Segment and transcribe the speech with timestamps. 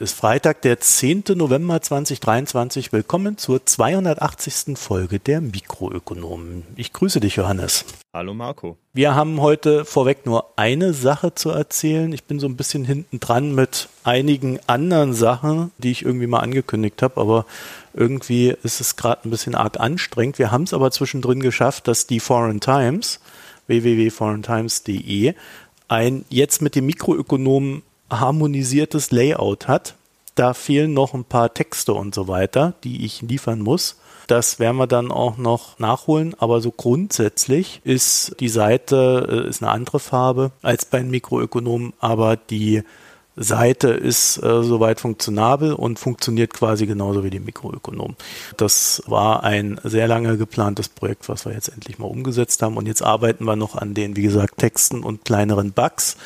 [0.00, 1.24] Heute ist Freitag, der 10.
[1.34, 2.90] November 2023.
[2.90, 4.78] Willkommen zur 280.
[4.78, 6.62] Folge der Mikroökonomen.
[6.76, 7.84] Ich grüße dich, Johannes.
[8.14, 8.78] Hallo Marco.
[8.94, 12.14] Wir haben heute vorweg nur eine Sache zu erzählen.
[12.14, 16.40] Ich bin so ein bisschen hinten dran mit einigen anderen Sachen, die ich irgendwie mal
[16.40, 17.44] angekündigt habe, aber
[17.92, 20.38] irgendwie ist es gerade ein bisschen arg anstrengend.
[20.38, 23.20] Wir haben es aber zwischendrin geschafft, dass die Foreign Times,
[23.66, 25.34] www.foreigntimes.de,
[25.88, 29.94] ein jetzt mit dem Mikroökonomen harmonisiertes Layout hat.
[30.34, 33.96] Da fehlen noch ein paar Texte und so weiter, die ich liefern muss.
[34.26, 39.60] Das werden wir dann auch noch nachholen, aber so grundsätzlich ist die Seite äh, ist
[39.60, 42.84] eine andere Farbe als bei den Mikroökonomen, aber die
[43.36, 48.16] Seite ist äh, soweit funktionabel und funktioniert quasi genauso wie die Mikroökonomen.
[48.56, 52.86] Das war ein sehr lange geplantes Projekt, was wir jetzt endlich mal umgesetzt haben und
[52.86, 56.16] jetzt arbeiten wir noch an den, wie gesagt, Texten und kleineren Bugs.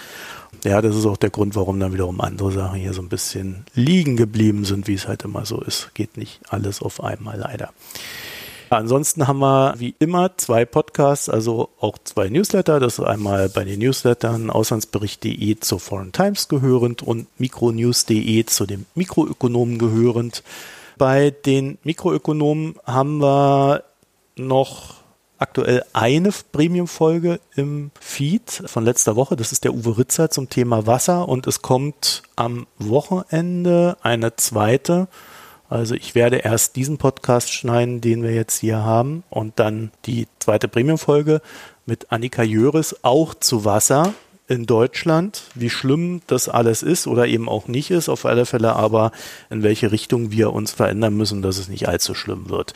[0.64, 3.66] Ja, das ist auch der Grund, warum dann wiederum andere Sachen hier so ein bisschen
[3.74, 5.94] liegen geblieben sind, wie es halt immer so ist.
[5.94, 7.70] Geht nicht alles auf einmal leider.
[8.70, 12.80] Ansonsten haben wir wie immer zwei Podcasts, also auch zwei Newsletter.
[12.80, 18.86] Das ist einmal bei den Newslettern Auslandsbericht.de zur Foreign Times gehörend und Mikronews.de zu den
[18.94, 20.42] Mikroökonomen gehörend.
[20.96, 23.84] Bei den Mikroökonomen haben wir
[24.36, 25.03] noch
[25.38, 29.36] aktuell eine Premium-Folge im Feed von letzter Woche.
[29.36, 31.28] Das ist der Uwe Ritzer zum Thema Wasser.
[31.28, 35.08] Und es kommt am Wochenende eine zweite.
[35.68, 39.24] Also ich werde erst diesen Podcast schneiden, den wir jetzt hier haben.
[39.30, 41.40] Und dann die zweite Premium-Folge
[41.86, 44.14] mit Annika Jöris auch zu Wasser
[44.46, 48.74] in Deutschland, wie schlimm das alles ist oder eben auch nicht ist, auf alle Fälle.
[48.76, 49.10] Aber
[49.50, 52.74] in welche Richtung wir uns verändern müssen, dass es nicht allzu schlimm wird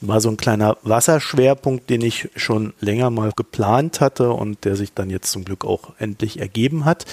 [0.00, 4.92] war so ein kleiner Wasserschwerpunkt, den ich schon länger mal geplant hatte und der sich
[4.92, 7.06] dann jetzt zum Glück auch endlich ergeben hat.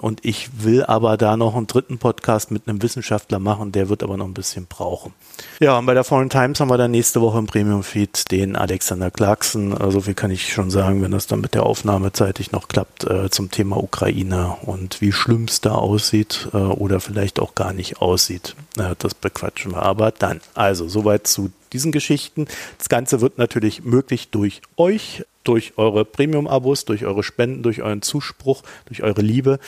[0.00, 4.02] Und ich will aber da noch einen dritten Podcast mit einem Wissenschaftler machen, der wird
[4.02, 5.12] aber noch ein bisschen brauchen.
[5.60, 9.10] Ja, und bei der Foreign Times haben wir dann nächste Woche im Premium-Feed den Alexander
[9.10, 9.70] Clarkson.
[9.70, 12.68] So also viel kann ich schon sagen, wenn das dann mit der Aufnahme zeitig noch
[12.68, 17.54] klappt, äh, zum Thema Ukraine und wie schlimm es da aussieht äh, oder vielleicht auch
[17.54, 18.54] gar nicht aussieht.
[18.78, 20.40] Äh, das bequatschen wir aber dann.
[20.54, 22.46] Also, soweit zu diesen Geschichten.
[22.78, 28.02] Das Ganze wird natürlich möglich durch euch, durch eure Premium-Abos, durch eure Spenden, durch euren
[28.02, 29.58] Zuspruch, durch eure Liebe.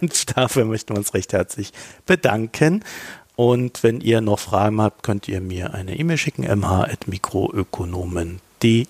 [0.00, 1.72] Und dafür möchten wir uns recht herzlich
[2.06, 2.84] bedanken.
[3.36, 8.86] Und wenn ihr noch Fragen habt, könnt ihr mir eine E-Mail schicken, mh.mikroökonomen.de.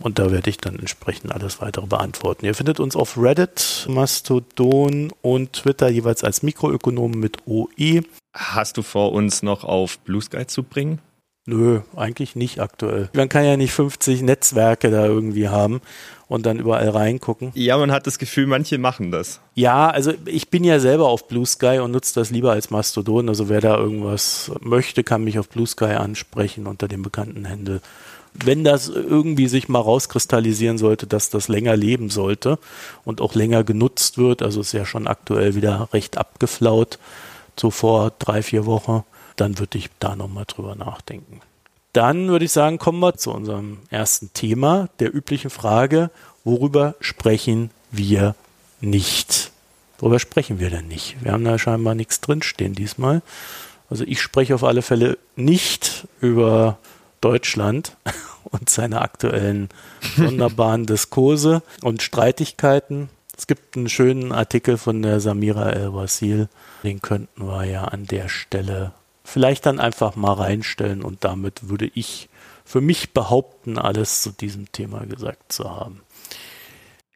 [0.00, 2.46] Und da werde ich dann entsprechend alles weitere beantworten.
[2.46, 8.02] Ihr findet uns auf Reddit, Mastodon und Twitter jeweils als Mikroökonomen mit OE.
[8.34, 11.00] Hast du vor, uns noch auf Blue Sky zu bringen?
[11.48, 13.08] Nö, eigentlich nicht aktuell.
[13.12, 15.80] Man kann ja nicht 50 Netzwerke da irgendwie haben
[16.26, 17.52] und dann überall reingucken.
[17.54, 19.40] Ja, man hat das Gefühl, manche machen das.
[19.54, 23.28] Ja, also ich bin ja selber auf Blue Sky und nutze das lieber als Mastodon.
[23.28, 27.80] Also wer da irgendwas möchte, kann mich auf Blue Sky ansprechen unter dem bekannten Händel.
[28.34, 32.58] Wenn das irgendwie sich mal rauskristallisieren sollte, dass das länger leben sollte
[33.04, 36.98] und auch länger genutzt wird, also ist ja schon aktuell wieder recht abgeflaut,
[37.58, 39.04] so vor drei, vier Wochen,
[39.36, 41.40] dann würde ich da nochmal drüber nachdenken.
[41.92, 46.10] Dann würde ich sagen, kommen wir zu unserem ersten Thema, der üblichen Frage,
[46.44, 48.34] worüber sprechen wir
[48.80, 49.50] nicht?
[49.98, 51.16] Worüber sprechen wir denn nicht?
[51.22, 53.22] Wir haben da scheinbar nichts drinstehen diesmal.
[53.88, 56.78] Also ich spreche auf alle Fälle nicht über
[57.20, 57.96] Deutschland
[58.44, 59.68] und seine aktuellen
[60.16, 63.08] wunderbaren Diskurse und Streitigkeiten.
[63.36, 66.48] Es gibt einen schönen Artikel von der Samira El-Wasil,
[66.82, 68.92] den könnten wir ja an der Stelle
[69.26, 72.28] vielleicht dann einfach mal reinstellen und damit würde ich
[72.64, 76.00] für mich behaupten, alles zu diesem Thema gesagt zu haben.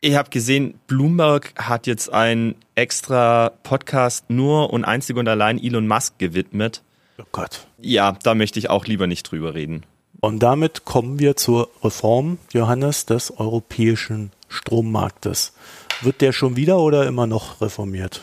[0.00, 5.86] Ich habe gesehen, Bloomberg hat jetzt einen extra Podcast nur und einzig und allein Elon
[5.86, 6.82] Musk gewidmet.
[7.18, 7.66] Oh Gott.
[7.78, 9.84] Ja, da möchte ich auch lieber nicht drüber reden.
[10.20, 15.52] Und damit kommen wir zur Reform, Johannes, des europäischen Strommarktes.
[16.00, 18.22] Wird der schon wieder oder immer noch reformiert?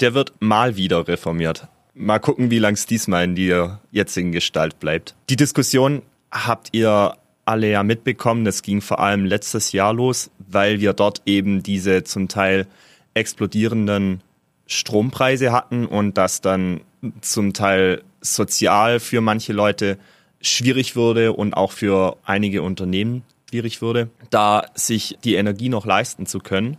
[0.00, 1.68] Der wird mal wieder reformiert.
[1.94, 5.14] Mal gucken, wie lang es diesmal in der jetzigen Gestalt bleibt.
[5.30, 8.44] Die Diskussion habt ihr alle ja mitbekommen.
[8.44, 12.66] Das ging vor allem letztes Jahr los, weil wir dort eben diese zum Teil
[13.14, 14.22] explodierenden
[14.66, 16.80] Strompreise hatten und das dann
[17.20, 19.98] zum Teil sozial für manche Leute
[20.40, 26.26] schwierig wurde und auch für einige Unternehmen schwierig wurde, da sich die Energie noch leisten
[26.26, 26.78] zu können.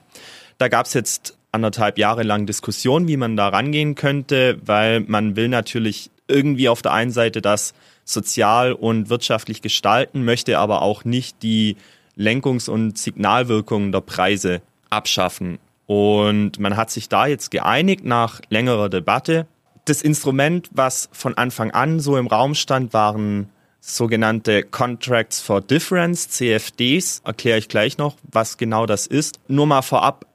[0.57, 5.35] Da gab es jetzt anderthalb Jahre lang Diskussion, wie man da rangehen könnte, weil man
[5.35, 7.73] will natürlich irgendwie auf der einen Seite das
[8.03, 11.77] sozial und wirtschaftlich gestalten, möchte aber auch nicht die
[12.15, 15.57] Lenkungs- und Signalwirkungen der Preise abschaffen.
[15.87, 19.47] Und man hat sich da jetzt geeinigt nach längerer Debatte,
[19.87, 23.49] Das Instrument, was von Anfang an so im Raum stand, waren
[23.81, 27.21] sogenannte Contracts for Difference, CFDs.
[27.23, 29.39] Erkläre ich gleich noch, was genau das ist.
[29.47, 30.25] Nur mal vorab,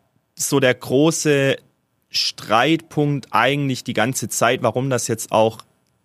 [0.40, 1.56] so der große
[2.10, 5.58] Streitpunkt eigentlich die ganze Zeit, warum das jetzt auch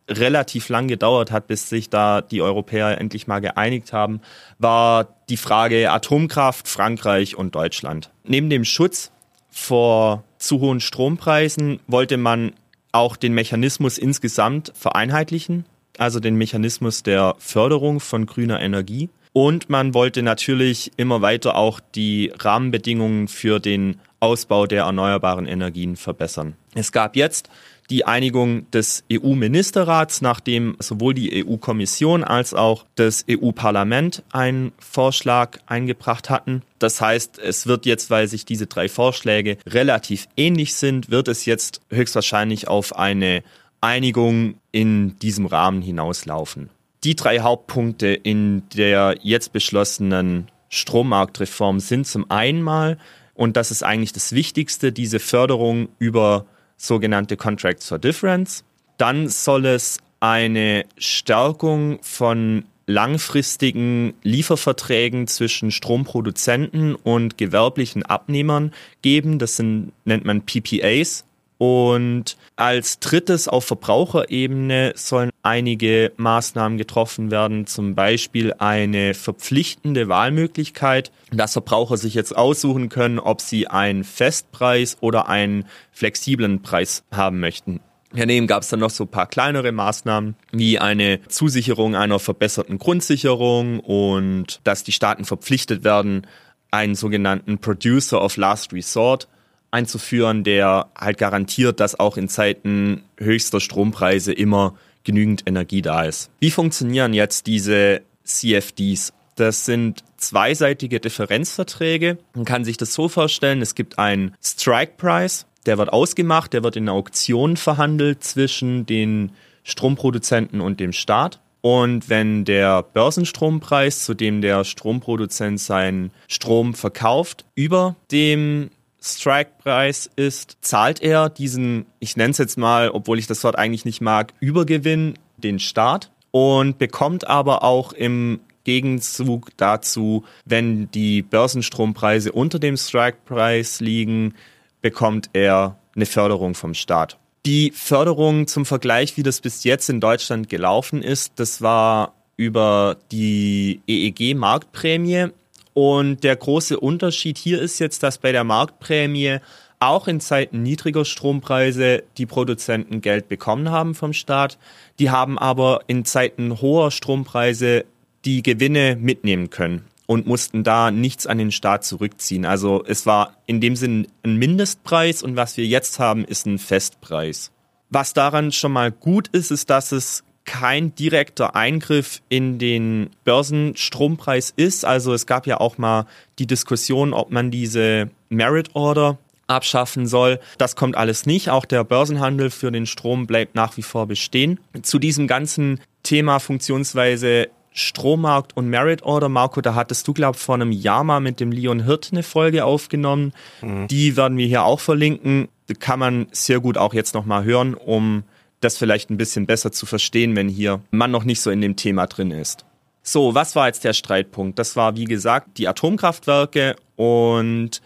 [0.07, 4.21] relativ lang gedauert hat, bis sich da die Europäer endlich mal geeinigt haben,
[4.59, 8.11] war die Frage Atomkraft, Frankreich und Deutschland.
[8.23, 9.11] Neben dem Schutz
[9.49, 12.53] vor zu hohen Strompreisen wollte man
[12.91, 15.65] auch den Mechanismus insgesamt vereinheitlichen,
[15.97, 19.09] also den Mechanismus der Förderung von grüner Energie.
[19.33, 25.95] Und man wollte natürlich immer weiter auch die Rahmenbedingungen für den Ausbau der erneuerbaren Energien
[25.95, 26.55] verbessern.
[26.73, 27.49] Es gab jetzt
[27.89, 36.29] die Einigung des EU-Ministerrats, nachdem sowohl die EU-Kommission als auch das EU-Parlament einen Vorschlag eingebracht
[36.29, 36.63] hatten.
[36.79, 41.45] Das heißt, es wird jetzt, weil sich diese drei Vorschläge relativ ähnlich sind, wird es
[41.45, 43.43] jetzt höchstwahrscheinlich auf eine
[43.81, 46.69] Einigung in diesem Rahmen hinauslaufen.
[47.03, 52.97] Die drei Hauptpunkte in der jetzt beschlossenen Strommarktreform sind zum einen mal,
[53.35, 56.45] und das ist eigentlich das Wichtigste, diese Förderung über
[56.77, 58.63] sogenannte Contracts for Difference.
[58.97, 69.39] Dann soll es eine Stärkung von langfristigen Lieferverträgen zwischen Stromproduzenten und gewerblichen Abnehmern geben.
[69.39, 71.25] Das sind, nennt man PPAs.
[71.57, 81.11] Und als drittes auf Verbraucherebene sollen einige Maßnahmen getroffen werden, zum Beispiel eine verpflichtende Wahlmöglichkeit,
[81.31, 87.39] dass Verbraucher sich jetzt aussuchen können, ob sie einen Festpreis oder einen flexiblen Preis haben
[87.39, 87.79] möchten.
[88.13, 92.77] Daneben gab es dann noch so ein paar kleinere Maßnahmen, wie eine Zusicherung einer verbesserten
[92.77, 96.25] Grundsicherung und dass die Staaten verpflichtet werden,
[96.71, 99.27] einen sogenannten Producer of Last Resort
[99.75, 106.31] einzuführen, der halt garantiert, dass auch in Zeiten höchster Strompreise immer genügend Energie da ist.
[106.39, 109.13] Wie funktionieren jetzt diese CFDs?
[109.35, 112.17] Das sind zweiseitige Differenzverträge.
[112.33, 116.63] Man kann sich das so vorstellen, es gibt einen Strike Price, der wird ausgemacht, der
[116.63, 119.31] wird in Auktionen verhandelt zwischen den
[119.63, 121.41] Stromproduzenten und dem Staat.
[121.61, 128.69] Und wenn der Börsenstrompreis, zu dem der Stromproduzent seinen Strom verkauft, über dem
[129.05, 133.85] Strike-Preis ist, zahlt er diesen, ich nenne es jetzt mal, obwohl ich das Wort eigentlich
[133.85, 142.31] nicht mag, Übergewinn den Staat und bekommt aber auch im Gegenzug dazu, wenn die Börsenstrompreise
[142.31, 144.33] unter dem Strike-Preis liegen,
[144.81, 147.17] bekommt er eine Förderung vom Staat.
[147.45, 152.97] Die Förderung zum Vergleich, wie das bis jetzt in Deutschland gelaufen ist, das war über
[153.11, 155.27] die EEG-Marktprämie
[155.75, 159.39] und der große Unterschied hier ist jetzt, dass bei der Marktprämie
[159.81, 164.57] auch in Zeiten niedriger Strompreise die Produzenten Geld bekommen haben vom Staat.
[164.99, 167.83] Die haben aber in Zeiten hoher Strompreise
[168.23, 172.45] die Gewinne mitnehmen können und mussten da nichts an den Staat zurückziehen.
[172.45, 176.57] Also es war in dem Sinn ein Mindestpreis und was wir jetzt haben, ist ein
[176.57, 177.51] Festpreis.
[177.89, 184.53] Was daran schon mal gut ist, ist, dass es kein direkter Eingriff in den Börsenstrompreis
[184.55, 184.85] ist.
[184.85, 186.05] Also es gab ja auch mal
[186.39, 190.39] die Diskussion, ob man diese Merit Order abschaffen soll.
[190.57, 191.49] Das kommt alles nicht.
[191.49, 194.59] Auch der Börsenhandel für den Strom bleibt nach wie vor bestehen.
[194.81, 200.41] Zu diesem ganzen Thema Funktionsweise Strommarkt und Merit Order, Marco, da hattest du, glaube ich,
[200.41, 203.33] vor einem Jahr mal mit dem Leon Hirt eine Folge aufgenommen.
[203.61, 203.87] Mhm.
[203.89, 205.49] Die werden wir hier auch verlinken.
[205.67, 208.23] Die kann man sehr gut auch jetzt nochmal hören, um
[208.65, 211.75] das vielleicht ein bisschen besser zu verstehen, wenn hier man noch nicht so in dem
[211.75, 212.65] Thema drin ist.
[213.03, 214.57] So, was war jetzt der Streitpunkt?
[214.57, 217.81] Das war, wie gesagt, die Atomkraftwerke und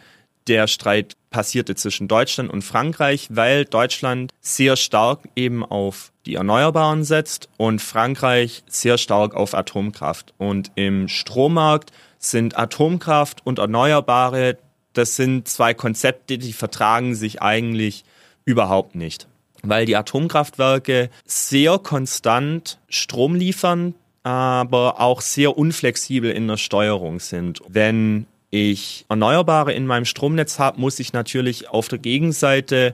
[0.47, 7.03] der Streit passierte zwischen Deutschland und Frankreich, weil Deutschland sehr stark eben auf die Erneuerbaren
[7.03, 10.33] setzt und Frankreich sehr stark auf Atomkraft.
[10.37, 14.57] Und im Strommarkt sind Atomkraft und Erneuerbare,
[14.93, 18.05] das sind zwei Konzepte, die vertragen sich eigentlich
[18.45, 19.27] überhaupt nicht
[19.63, 27.61] weil die Atomkraftwerke sehr konstant Strom liefern, aber auch sehr unflexibel in der Steuerung sind.
[27.67, 32.93] Wenn ich Erneuerbare in meinem Stromnetz habe, muss ich natürlich auf der Gegenseite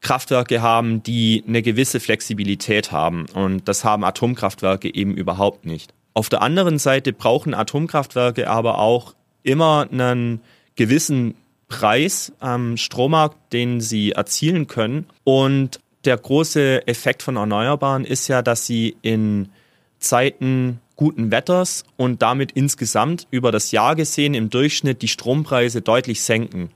[0.00, 3.26] Kraftwerke haben, die eine gewisse Flexibilität haben.
[3.34, 5.92] Und das haben Atomkraftwerke eben überhaupt nicht.
[6.14, 10.40] Auf der anderen Seite brauchen Atomkraftwerke aber auch immer einen
[10.74, 11.34] gewissen
[11.68, 15.06] Preis am Strommarkt, den sie erzielen können.
[15.24, 19.50] Und der große Effekt von Erneuerbaren ist ja, dass sie in
[19.98, 26.22] Zeiten guten Wetters und damit insgesamt über das Jahr gesehen im Durchschnitt die Strompreise deutlich
[26.22, 26.70] senken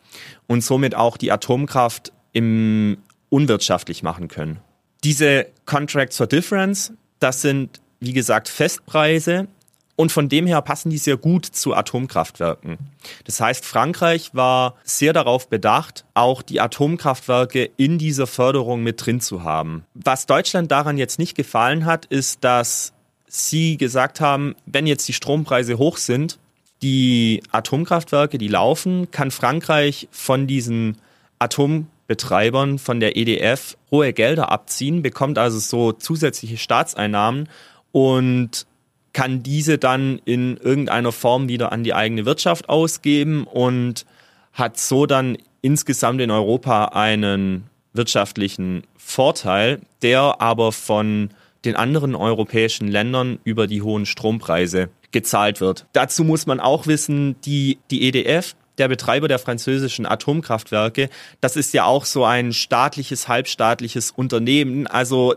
[0.47, 4.61] und somit auch die Atomkraft im unwirtschaftlich machen können.
[5.03, 9.49] Diese Contracts for Difference, das sind, wie gesagt, Festpreise,
[9.97, 12.79] und von dem her passen die sehr gut zu Atomkraftwerken.
[13.25, 19.21] Das heißt, Frankreich war sehr darauf bedacht, auch die Atomkraftwerke in dieser Förderung mit drin
[19.21, 19.85] zu haben.
[19.95, 22.93] Was Deutschland daran jetzt nicht gefallen hat, ist, dass
[23.27, 26.39] sie gesagt haben, wenn jetzt die Strompreise hoch sind,
[26.83, 30.99] die Atomkraftwerke, die laufen, kann Frankreich von diesen
[31.39, 37.49] Atombetreibern, von der EDF, hohe Gelder abziehen, bekommt also so zusätzliche Staatseinnahmen
[37.93, 38.67] und
[39.15, 44.05] kann diese dann in irgendeiner Form wieder an die eigene Wirtschaft ausgeben und
[44.53, 51.31] hat so dann insgesamt in Europa einen wirtschaftlichen Vorteil, der aber von
[51.65, 55.87] den anderen europäischen Ländern über die hohen Strompreise gezahlt wird.
[55.93, 61.09] Dazu muss man auch wissen, die, die EDF, der Betreiber der französischen Atomkraftwerke,
[61.41, 64.89] das ist ja auch so ein staatliches, halbstaatliches Unternehmen.
[64.89, 65.35] Also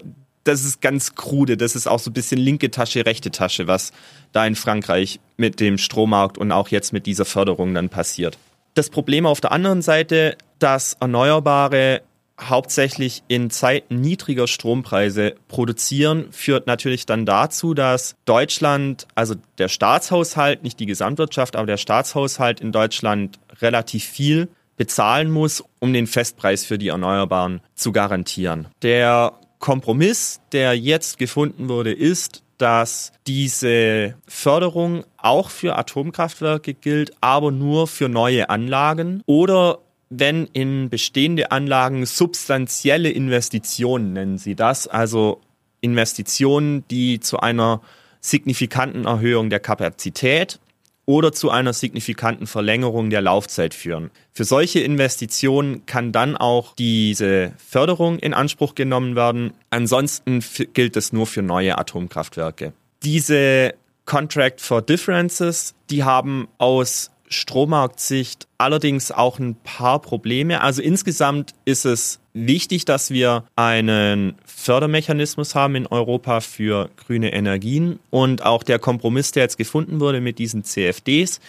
[0.47, 1.57] das ist ganz krude.
[1.57, 3.91] Das ist auch so ein bisschen linke Tasche, rechte Tasche, was
[4.31, 8.37] da in Frankreich mit dem Strommarkt und auch jetzt mit dieser Förderung dann passiert.
[8.73, 12.01] Das Problem auf der anderen Seite, dass Erneuerbare
[12.39, 20.61] hauptsächlich in Zeiten niedriger Strompreise produzieren, führt natürlich dann dazu, dass Deutschland, also der Staatshaushalt,
[20.61, 26.63] nicht die Gesamtwirtschaft, aber der Staatshaushalt in Deutschland relativ viel bezahlen muss, um den Festpreis
[26.63, 28.67] für die Erneuerbaren zu garantieren.
[28.83, 37.51] Der Kompromiss, der jetzt gefunden wurde, ist, dass diese Förderung auch für Atomkraftwerke gilt, aber
[37.51, 45.41] nur für neue Anlagen oder wenn in bestehende Anlagen substanzielle Investitionen nennen sie das, also
[45.81, 47.81] Investitionen, die zu einer
[48.21, 50.59] signifikanten Erhöhung der Kapazität
[51.07, 54.11] oder zu einer signifikanten Verlängerung der Laufzeit führen.
[54.33, 59.53] Für solche Investitionen kann dann auch diese Förderung in Anspruch genommen werden.
[59.69, 62.73] Ansonsten gilt es nur für neue Atomkraftwerke.
[63.03, 63.73] Diese
[64.05, 70.61] Contract for Differences, die haben aus Strommarktsicht allerdings auch ein paar Probleme.
[70.61, 77.99] Also insgesamt ist es wichtig, dass wir einen Fördermechanismus haben in Europa für grüne Energien
[78.09, 81.39] und auch der Kompromiss, der jetzt gefunden wurde mit diesen CFDs,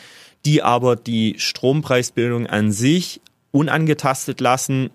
[0.45, 3.21] die aber die Strompreisbildung an sich
[3.51, 4.91] unangetastet lassen,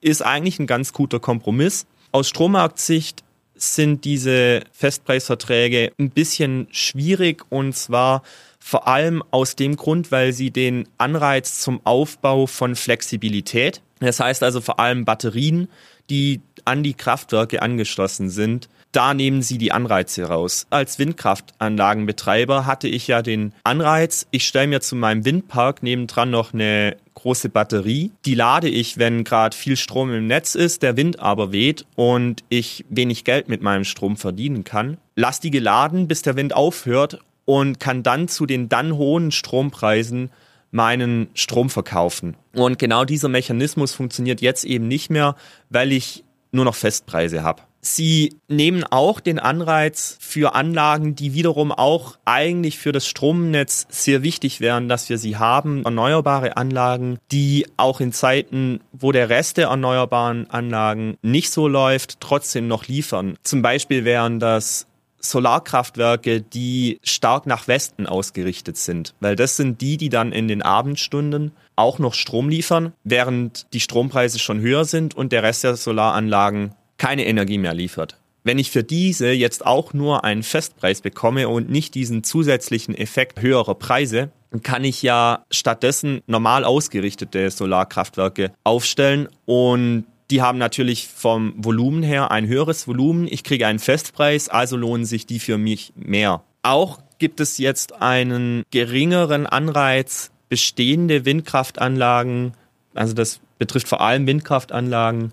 [0.00, 1.86] ist eigentlich ein ganz guter Kompromiss.
[2.12, 3.24] Aus Strommarktsicht
[3.54, 8.22] sind diese Festpreisverträge ein bisschen schwierig und zwar
[8.66, 14.42] vor allem aus dem Grund, weil sie den Anreiz zum Aufbau von Flexibilität, das heißt
[14.42, 15.68] also vor allem Batterien,
[16.08, 20.66] die an die Kraftwerke angeschlossen sind, da nehmen sie die Anreize raus.
[20.70, 26.54] Als Windkraftanlagenbetreiber hatte ich ja den Anreiz, ich stelle mir zu meinem Windpark nebendran noch
[26.54, 28.12] eine große Batterie.
[28.24, 32.42] Die lade ich, wenn gerade viel Strom im Netz ist, der Wind aber weht und
[32.48, 34.96] ich wenig Geld mit meinem Strom verdienen kann.
[35.16, 40.30] Lass die geladen, bis der Wind aufhört und kann dann zu den dann hohen Strompreisen
[40.70, 42.36] meinen Strom verkaufen.
[42.52, 45.36] Und genau dieser Mechanismus funktioniert jetzt eben nicht mehr,
[45.70, 47.62] weil ich nur noch Festpreise habe.
[47.80, 54.22] Sie nehmen auch den Anreiz für Anlagen, die wiederum auch eigentlich für das Stromnetz sehr
[54.22, 55.84] wichtig wären, dass wir sie haben.
[55.84, 62.20] Erneuerbare Anlagen, die auch in Zeiten, wo der Rest der erneuerbaren Anlagen nicht so läuft,
[62.20, 63.36] trotzdem noch liefern.
[63.42, 64.86] Zum Beispiel wären das
[65.24, 70.62] Solarkraftwerke, die stark nach Westen ausgerichtet sind, weil das sind die, die dann in den
[70.62, 75.76] Abendstunden auch noch Strom liefern, während die Strompreise schon höher sind und der Rest der
[75.76, 78.18] Solaranlagen keine Energie mehr liefert.
[78.44, 83.40] Wenn ich für diese jetzt auch nur einen Festpreis bekomme und nicht diesen zusätzlichen Effekt
[83.40, 84.30] höherer Preise,
[84.62, 92.30] kann ich ja stattdessen normal ausgerichtete Solarkraftwerke aufstellen und die haben natürlich vom Volumen her
[92.30, 93.28] ein höheres Volumen.
[93.28, 96.42] Ich kriege einen Festpreis, also lohnen sich die für mich mehr.
[96.62, 102.52] Auch gibt es jetzt einen geringeren Anreiz, bestehende Windkraftanlagen,
[102.94, 105.32] also das betrifft vor allem Windkraftanlagen,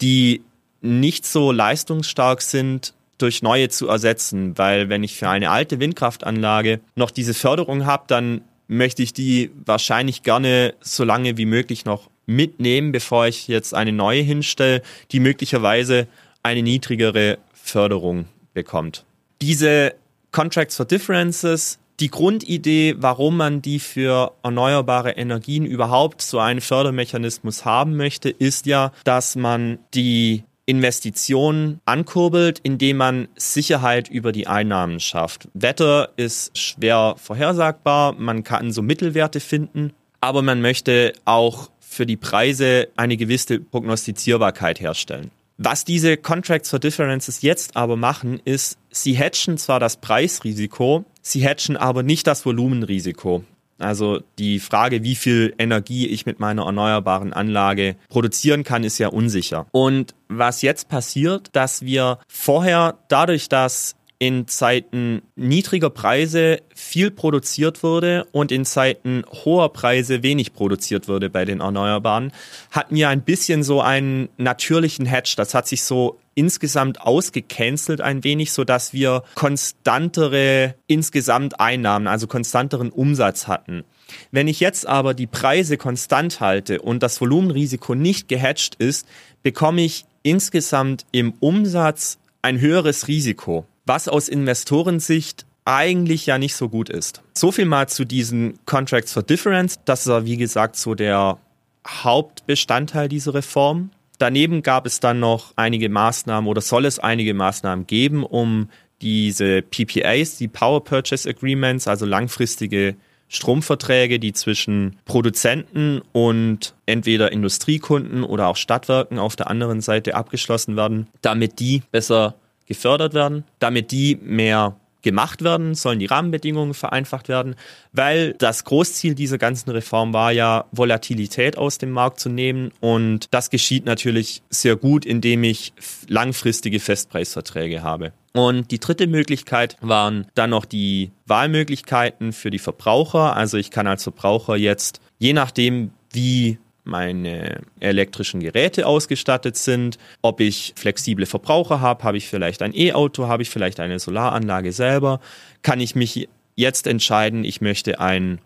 [0.00, 0.42] die
[0.80, 6.80] nicht so leistungsstark sind, durch neue zu ersetzen, weil wenn ich für eine alte Windkraftanlage
[6.94, 12.08] noch diese Förderung habe, dann möchte ich die wahrscheinlich gerne so lange wie möglich noch
[12.30, 14.82] mitnehmen, bevor ich jetzt eine neue hinstelle,
[15.12, 16.06] die möglicherweise
[16.42, 19.04] eine niedrigere Förderung bekommt.
[19.42, 19.94] Diese
[20.32, 27.64] Contracts for Differences, die Grundidee, warum man die für erneuerbare Energien überhaupt so einen Fördermechanismus
[27.64, 35.00] haben möchte, ist ja, dass man die Investitionen ankurbelt, indem man Sicherheit über die Einnahmen
[35.00, 35.48] schafft.
[35.52, 42.16] Wetter ist schwer vorhersagbar, man kann so Mittelwerte finden, aber man möchte auch für die
[42.16, 45.32] Preise eine gewisse Prognostizierbarkeit herstellen.
[45.58, 51.46] Was diese Contracts for Differences jetzt aber machen, ist, sie hatchen zwar das Preisrisiko, sie
[51.46, 53.44] hatchen aber nicht das Volumenrisiko.
[53.80, 59.08] Also die Frage, wie viel Energie ich mit meiner erneuerbaren Anlage produzieren kann, ist ja
[59.08, 59.66] unsicher.
[59.72, 67.82] Und was jetzt passiert, dass wir vorher dadurch, dass in Zeiten niedriger Preise viel produziert
[67.82, 72.30] wurde und in Zeiten hoher Preise wenig produziert wurde bei den Erneuerbaren,
[72.70, 75.32] hatten wir ein bisschen so einen natürlichen Hedge.
[75.38, 82.26] Das hat sich so insgesamt ausgecancelt ein wenig, so dass wir konstantere insgesamt Einnahmen, also
[82.26, 83.84] konstanteren Umsatz hatten.
[84.30, 89.08] Wenn ich jetzt aber die Preise konstant halte und das Volumenrisiko nicht gehatcht ist,
[89.42, 96.68] bekomme ich insgesamt im Umsatz ein höheres Risiko was aus Investorensicht eigentlich ja nicht so
[96.68, 97.22] gut ist.
[97.34, 99.80] So viel mal zu diesen Contracts for Difference.
[99.84, 101.38] Das ist wie gesagt so der
[101.84, 103.90] Hauptbestandteil dieser Reform.
[104.18, 108.68] Daneben gab es dann noch einige Maßnahmen oder soll es einige Maßnahmen geben, um
[109.02, 112.94] diese PPAs, die Power Purchase Agreements, also langfristige
[113.26, 120.76] Stromverträge, die zwischen Produzenten und entweder Industriekunden oder auch Stadtwerken auf der anderen Seite abgeschlossen
[120.76, 122.36] werden, damit die besser
[122.70, 123.44] gefördert werden.
[123.58, 127.56] Damit die mehr gemacht werden, sollen die Rahmenbedingungen vereinfacht werden,
[127.92, 133.26] weil das Großziel dieser ganzen Reform war ja, Volatilität aus dem Markt zu nehmen und
[133.30, 135.72] das geschieht natürlich sehr gut, indem ich
[136.06, 138.12] langfristige Festpreisverträge habe.
[138.32, 143.34] Und die dritte Möglichkeit waren dann noch die Wahlmöglichkeiten für die Verbraucher.
[143.34, 150.40] Also ich kann als Verbraucher jetzt, je nachdem, wie meine elektrischen Geräte ausgestattet sind, ob
[150.40, 155.20] ich flexible Verbraucher habe, habe ich vielleicht ein E-Auto, habe ich vielleicht eine Solaranlage selber,
[155.62, 158.40] kann ich mich jetzt entscheiden, ich möchte einen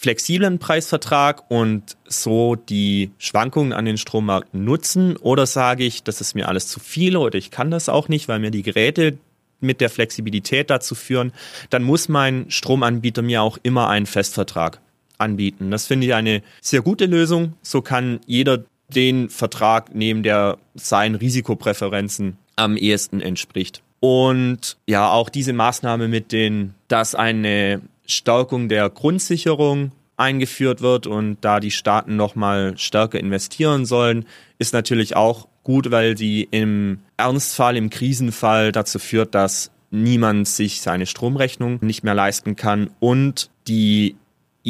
[0.00, 5.16] flexiblen Preisvertrag und so die Schwankungen an den Strommärkten nutzen?
[5.18, 8.26] Oder sage ich, das ist mir alles zu viel oder ich kann das auch nicht,
[8.26, 9.18] weil mir die Geräte
[9.60, 11.32] mit der Flexibilität dazu führen,
[11.68, 14.80] dann muss mein Stromanbieter mir auch immer einen Festvertrag
[15.20, 15.70] anbieten.
[15.70, 17.54] Das finde ich eine sehr gute Lösung.
[17.62, 23.82] So kann jeder den Vertrag nehmen, der seinen Risikopräferenzen am ehesten entspricht.
[24.00, 31.38] Und ja, auch diese Maßnahme mit den, dass eine Stärkung der Grundsicherung eingeführt wird und
[31.40, 34.26] da die Staaten nochmal stärker investieren sollen,
[34.58, 40.80] ist natürlich auch gut, weil sie im Ernstfall, im Krisenfall dazu führt, dass niemand sich
[40.82, 44.16] seine Stromrechnung nicht mehr leisten kann und die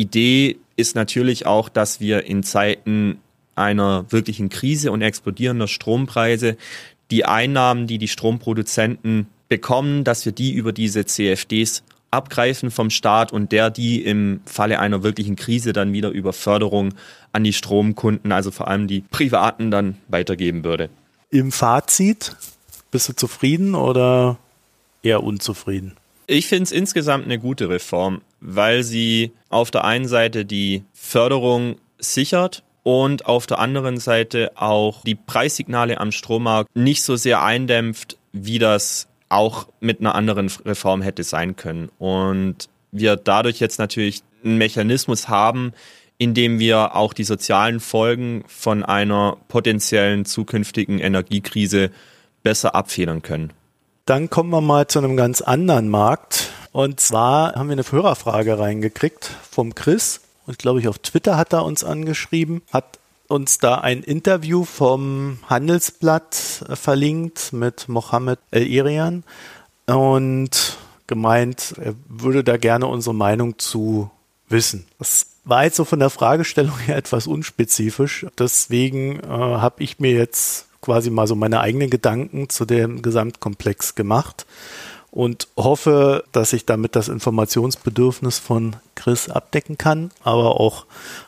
[0.00, 3.18] Idee ist natürlich auch, dass wir in Zeiten
[3.54, 6.56] einer wirklichen Krise und explodierender Strompreise
[7.10, 13.32] die Einnahmen, die die Stromproduzenten bekommen, dass wir die über diese CFDs abgreifen vom Staat
[13.32, 16.94] und der die im Falle einer wirklichen Krise dann wieder über Förderung
[17.32, 20.90] an die Stromkunden, also vor allem die Privaten, dann weitergeben würde.
[21.30, 22.34] Im Fazit,
[22.90, 24.38] bist du zufrieden oder
[25.02, 25.96] eher unzufrieden?
[26.32, 31.74] Ich finde es insgesamt eine gute Reform, weil sie auf der einen Seite die Förderung
[31.98, 38.16] sichert und auf der anderen Seite auch die Preissignale am Strommarkt nicht so sehr eindämpft,
[38.32, 41.90] wie das auch mit einer anderen Reform hätte sein können.
[41.98, 45.72] Und wir dadurch jetzt natürlich einen Mechanismus haben,
[46.16, 51.90] in dem wir auch die sozialen Folgen von einer potenziellen zukünftigen Energiekrise
[52.44, 53.52] besser abfedern können.
[54.10, 56.50] Dann kommen wir mal zu einem ganz anderen Markt.
[56.72, 60.22] Und zwar haben wir eine Hörerfrage reingekriegt vom Chris.
[60.48, 65.38] Und glaube ich, auf Twitter hat er uns angeschrieben, hat uns da ein Interview vom
[65.46, 69.22] Handelsblatt äh, verlinkt mit Mohammed El-Irian
[69.86, 74.10] und gemeint, er würde da gerne unsere Meinung zu
[74.48, 74.88] wissen.
[74.98, 78.26] Das war jetzt so von der Fragestellung her etwas unspezifisch.
[78.36, 83.94] Deswegen äh, habe ich mir jetzt quasi mal so meine eigenen Gedanken zu dem Gesamtkomplex
[83.94, 84.46] gemacht
[85.10, 90.84] und hoffe, dass ich damit das Informationsbedürfnis von Chris abdecken kann, aber auch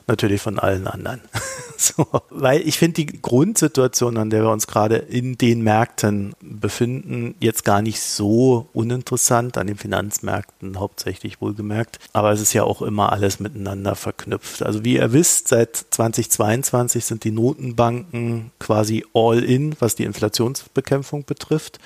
[0.07, 1.23] natürlich von allen anderen.
[1.79, 7.35] so, weil ich finde die Grundsituation, an der wir uns gerade in den Märkten befinden,
[7.41, 11.99] jetzt gar nicht so uninteressant, an den Finanzmärkten hauptsächlich wohlgemerkt.
[12.13, 14.63] Aber es ist ja auch immer alles miteinander verknüpft.
[14.63, 21.25] Also wie ihr wisst, seit 2022 sind die Notenbanken quasi all in, was die Inflationsbekämpfung
[21.25, 21.79] betrifft.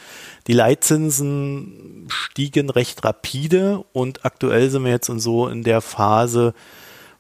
[0.49, 6.55] Die Leitzinsen stiegen recht rapide und aktuell sind wir jetzt in so in der Phase,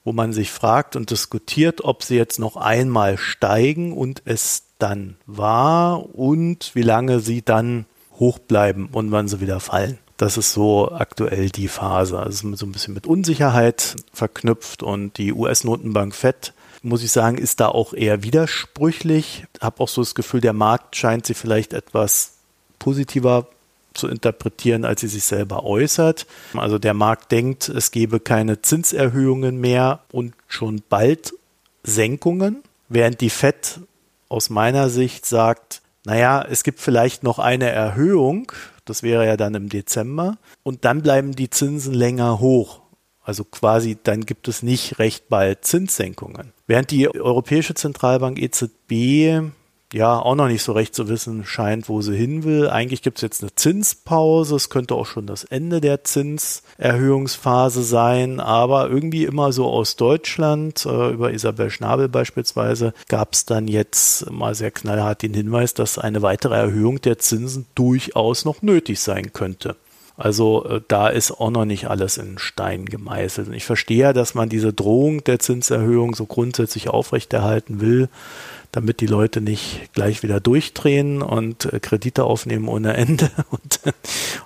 [0.04, 5.16] wo man sich fragt und diskutiert, ob sie jetzt noch einmal steigen und es dann
[5.26, 7.86] war und wie lange sie dann
[8.18, 9.98] hoch bleiben und wann sie wieder fallen.
[10.16, 12.18] Das ist so aktuell die Phase.
[12.18, 17.60] Also so ein bisschen mit Unsicherheit verknüpft und die US-Notenbank FED muss ich sagen, ist
[17.60, 19.44] da auch eher widersprüchlich.
[19.60, 22.36] Habe auch so das Gefühl, der Markt scheint sie vielleicht etwas
[22.78, 23.48] positiver
[23.96, 26.26] zu interpretieren, als sie sich selber äußert.
[26.54, 31.34] Also der Markt denkt, es gebe keine Zinserhöhungen mehr und schon bald
[31.82, 33.80] Senkungen, während die FED
[34.28, 38.52] aus meiner Sicht sagt, naja, es gibt vielleicht noch eine Erhöhung,
[38.84, 42.80] das wäre ja dann im Dezember, und dann bleiben die Zinsen länger hoch.
[43.22, 46.52] Also quasi, dann gibt es nicht recht bald Zinssenkungen.
[46.68, 49.50] Während die Europäische Zentralbank EZB
[49.96, 52.68] ja auch noch nicht so recht zu wissen scheint, wo sie hin will.
[52.68, 54.54] Eigentlich gibt es jetzt eine Zinspause.
[54.56, 58.38] Es könnte auch schon das Ende der Zinserhöhungsphase sein.
[58.38, 64.30] Aber irgendwie immer so aus Deutschland, äh, über Isabel Schnabel beispielsweise, gab es dann jetzt
[64.30, 69.32] mal sehr knallhart den Hinweis, dass eine weitere Erhöhung der Zinsen durchaus noch nötig sein
[69.32, 69.76] könnte.
[70.16, 73.48] Also äh, da ist auch noch nicht alles in Stein gemeißelt.
[73.48, 78.08] Und ich verstehe ja, dass man diese Drohung der Zinserhöhung so grundsätzlich aufrechterhalten will
[78.76, 83.80] damit die Leute nicht gleich wieder durchdrehen und äh, Kredite aufnehmen ohne Ende und,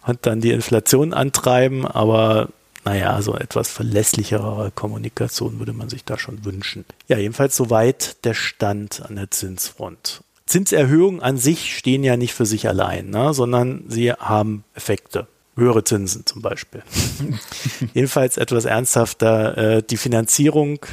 [0.07, 1.85] und dann die Inflation antreiben.
[1.85, 2.49] Aber
[2.85, 6.85] naja, so etwas verlässlichere Kommunikation würde man sich da schon wünschen.
[7.09, 10.23] Ja, jedenfalls soweit der Stand an der Zinsfront.
[10.47, 15.27] Zinserhöhungen an sich stehen ja nicht für sich allein, ne, sondern sie haben Effekte.
[15.57, 16.85] Höhere Zinsen zum Beispiel.
[17.95, 19.59] Jedenfalls etwas ernsthafter.
[19.59, 20.87] Äh, die Finanzierung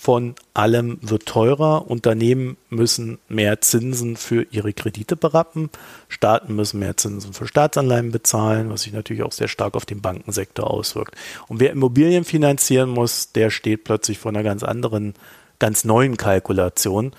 [0.00, 1.90] von allem wird teurer.
[1.90, 5.68] Unternehmen müssen mehr Zinsen für ihre Kredite berappen.
[6.08, 10.00] Staaten müssen mehr Zinsen für Staatsanleihen bezahlen, was sich natürlich auch sehr stark auf den
[10.00, 11.16] Bankensektor auswirkt.
[11.48, 15.12] Und wer Immobilien finanzieren muss, der steht plötzlich vor einer ganz anderen,
[15.58, 17.12] ganz neuen Kalkulation.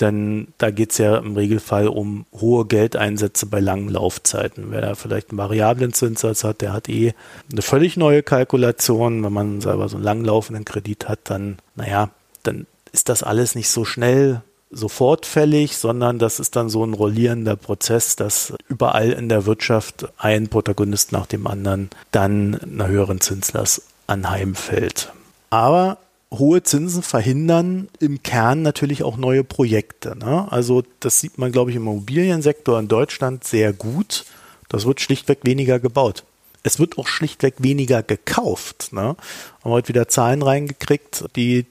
[0.00, 4.70] Denn da geht es ja im Regelfall um hohe Geldeinsätze bei langen Laufzeiten.
[4.70, 7.12] Wer da vielleicht einen variablen Zinssatz hat, der hat eh
[7.52, 9.22] eine völlig neue Kalkulation.
[9.22, 12.08] Wenn man selber so einen langlaufenden Kredit hat, dann, naja,
[12.42, 16.94] dann ist das alles nicht so schnell sofort fällig, sondern das ist dann so ein
[16.94, 23.20] rollierender Prozess, dass überall in der Wirtschaft ein Protagonist nach dem anderen dann einer höheren
[23.20, 25.12] Zinslast anheimfällt.
[25.50, 25.98] Aber
[26.32, 30.16] hohe Zinsen verhindern im Kern natürlich auch neue Projekte.
[30.16, 30.50] Ne?
[30.50, 34.24] Also das sieht man, glaube ich, im Immobiliensektor in Deutschland sehr gut.
[34.70, 36.24] Das wird schlichtweg weniger gebaut.
[36.62, 38.92] Es wird auch schlichtweg weniger gekauft.
[38.92, 39.16] Ne?
[39.62, 41.66] Haben heute wieder Zahlen reingekriegt, die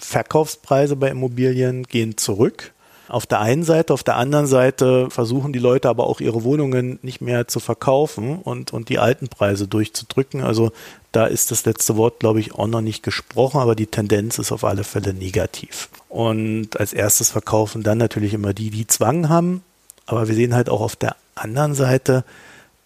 [0.00, 2.72] Verkaufspreise bei Immobilien gehen zurück.
[3.08, 6.98] Auf der einen Seite, auf der anderen Seite versuchen die Leute aber auch ihre Wohnungen
[7.02, 10.42] nicht mehr zu verkaufen und, und die alten Preise durchzudrücken.
[10.42, 10.72] Also
[11.12, 14.50] da ist das letzte Wort, glaube ich, auch noch nicht gesprochen, aber die Tendenz ist
[14.50, 15.88] auf alle Fälle negativ.
[16.08, 19.62] Und als erstes verkaufen dann natürlich immer die, die Zwang haben.
[20.06, 22.24] Aber wir sehen halt auch auf der anderen Seite,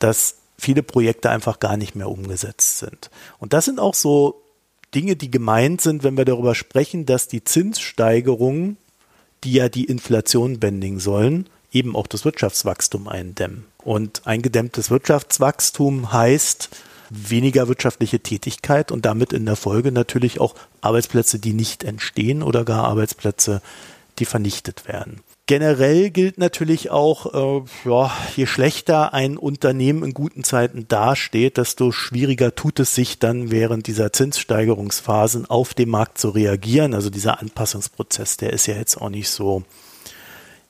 [0.00, 3.10] dass viele Projekte einfach gar nicht mehr umgesetzt sind.
[3.38, 4.42] Und das sind auch so
[4.94, 8.76] Dinge, die gemeint sind, wenn wir darüber sprechen, dass die Zinssteigerungen,
[9.44, 13.64] die ja die Inflation bändigen sollen, eben auch das Wirtschaftswachstum eindämmen.
[13.78, 16.70] Und eingedämmtes Wirtschaftswachstum heißt
[17.10, 22.64] weniger wirtschaftliche Tätigkeit und damit in der Folge natürlich auch Arbeitsplätze, die nicht entstehen oder
[22.64, 23.62] gar Arbeitsplätze,
[24.18, 25.20] die vernichtet werden.
[25.50, 31.90] Generell gilt natürlich auch, äh, ja, je schlechter ein Unternehmen in guten Zeiten dasteht, desto
[31.90, 36.94] schwieriger tut es sich dann während dieser Zinssteigerungsphasen auf dem Markt zu reagieren.
[36.94, 39.64] Also dieser Anpassungsprozess, der ist ja jetzt auch nicht so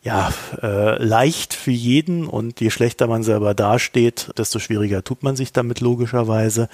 [0.02, 5.36] ja, äh, leicht für jeden und je schlechter man selber dasteht, desto schwieriger tut man
[5.36, 6.70] sich damit logischerweise.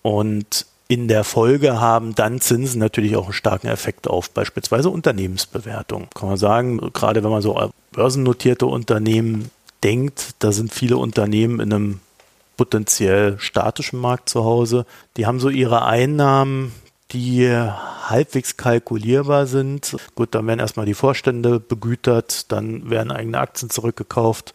[0.00, 6.08] Und in der Folge haben dann Zinsen natürlich auch einen starken Effekt auf beispielsweise Unternehmensbewertung.
[6.14, 9.50] Kann man sagen, gerade wenn man so börsennotierte Unternehmen
[9.82, 12.00] denkt, da sind viele Unternehmen in einem
[12.56, 14.86] potenziell statischen Markt zu Hause.
[15.16, 16.72] Die haben so ihre Einnahmen,
[17.12, 19.96] die halbwegs kalkulierbar sind.
[20.14, 24.54] Gut, dann werden erstmal die Vorstände begütert, dann werden eigene Aktien zurückgekauft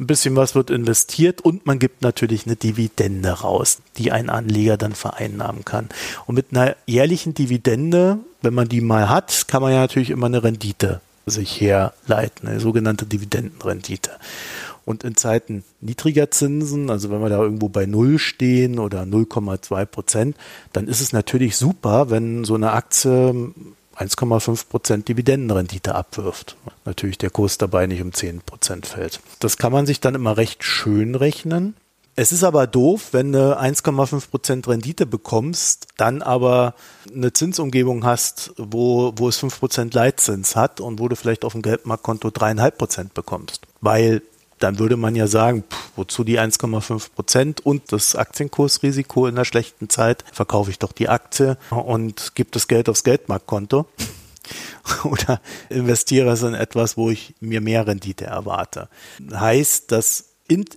[0.00, 4.76] ein bisschen was wird investiert und man gibt natürlich eine Dividende raus, die ein Anleger
[4.76, 5.88] dann vereinnahmen kann.
[6.26, 10.26] Und mit einer jährlichen Dividende, wenn man die mal hat, kann man ja natürlich immer
[10.26, 14.12] eine Rendite sich herleiten, eine sogenannte Dividendenrendite.
[14.84, 19.84] Und in Zeiten niedriger Zinsen, also wenn wir da irgendwo bei Null stehen oder 0,2
[19.84, 20.36] Prozent,
[20.72, 23.52] dann ist es natürlich super, wenn so eine Aktie
[23.98, 26.56] 1,5 Prozent Dividendenrendite abwirft.
[26.84, 29.20] Natürlich der Kurs dabei nicht um 10 Prozent fällt.
[29.40, 31.74] Das kann man sich dann immer recht schön rechnen.
[32.14, 36.74] Es ist aber doof, wenn du 1,5 Prozent Rendite bekommst, dann aber
[37.14, 41.52] eine Zinsumgebung hast, wo, wo es 5 Prozent Leitzins hat und wo du vielleicht auf
[41.52, 43.66] dem Geldmarktkonto 3,5 Prozent bekommst.
[43.80, 44.22] Weil
[44.58, 45.62] dann würde man ja sagen,
[45.98, 51.08] wozu die 1,5 Prozent und das Aktienkursrisiko in der schlechten Zeit, verkaufe ich doch die
[51.08, 53.86] Aktie und gebe das Geld aufs Geldmarktkonto.
[55.04, 58.88] oder investiere es in etwas, wo ich mir mehr Rendite erwarte.
[59.30, 60.24] Heißt, dass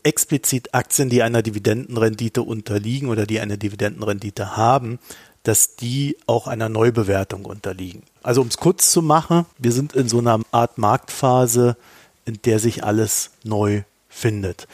[0.03, 4.99] explizit Aktien, die einer Dividendenrendite unterliegen oder die eine Dividendenrendite haben,
[5.43, 8.03] dass die auch einer Neubewertung unterliegen.
[8.21, 11.77] Also um es kurz zu machen, wir sind in so einer Art Marktphase,
[12.25, 14.67] in der sich alles neu findet.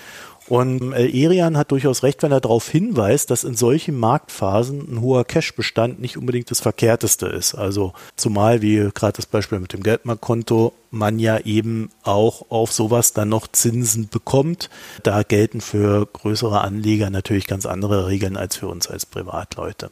[0.47, 5.01] Und El Erian hat durchaus recht, wenn er darauf hinweist, dass in solchen Marktphasen ein
[5.01, 7.55] hoher Cashbestand nicht unbedingt das Verkehrteste ist.
[7.55, 13.13] Also zumal, wie gerade das Beispiel mit dem Geldmarktkonto, man ja eben auch auf sowas
[13.13, 14.69] dann noch Zinsen bekommt.
[15.03, 19.91] Da gelten für größere Anleger natürlich ganz andere Regeln als für uns als Privatleute.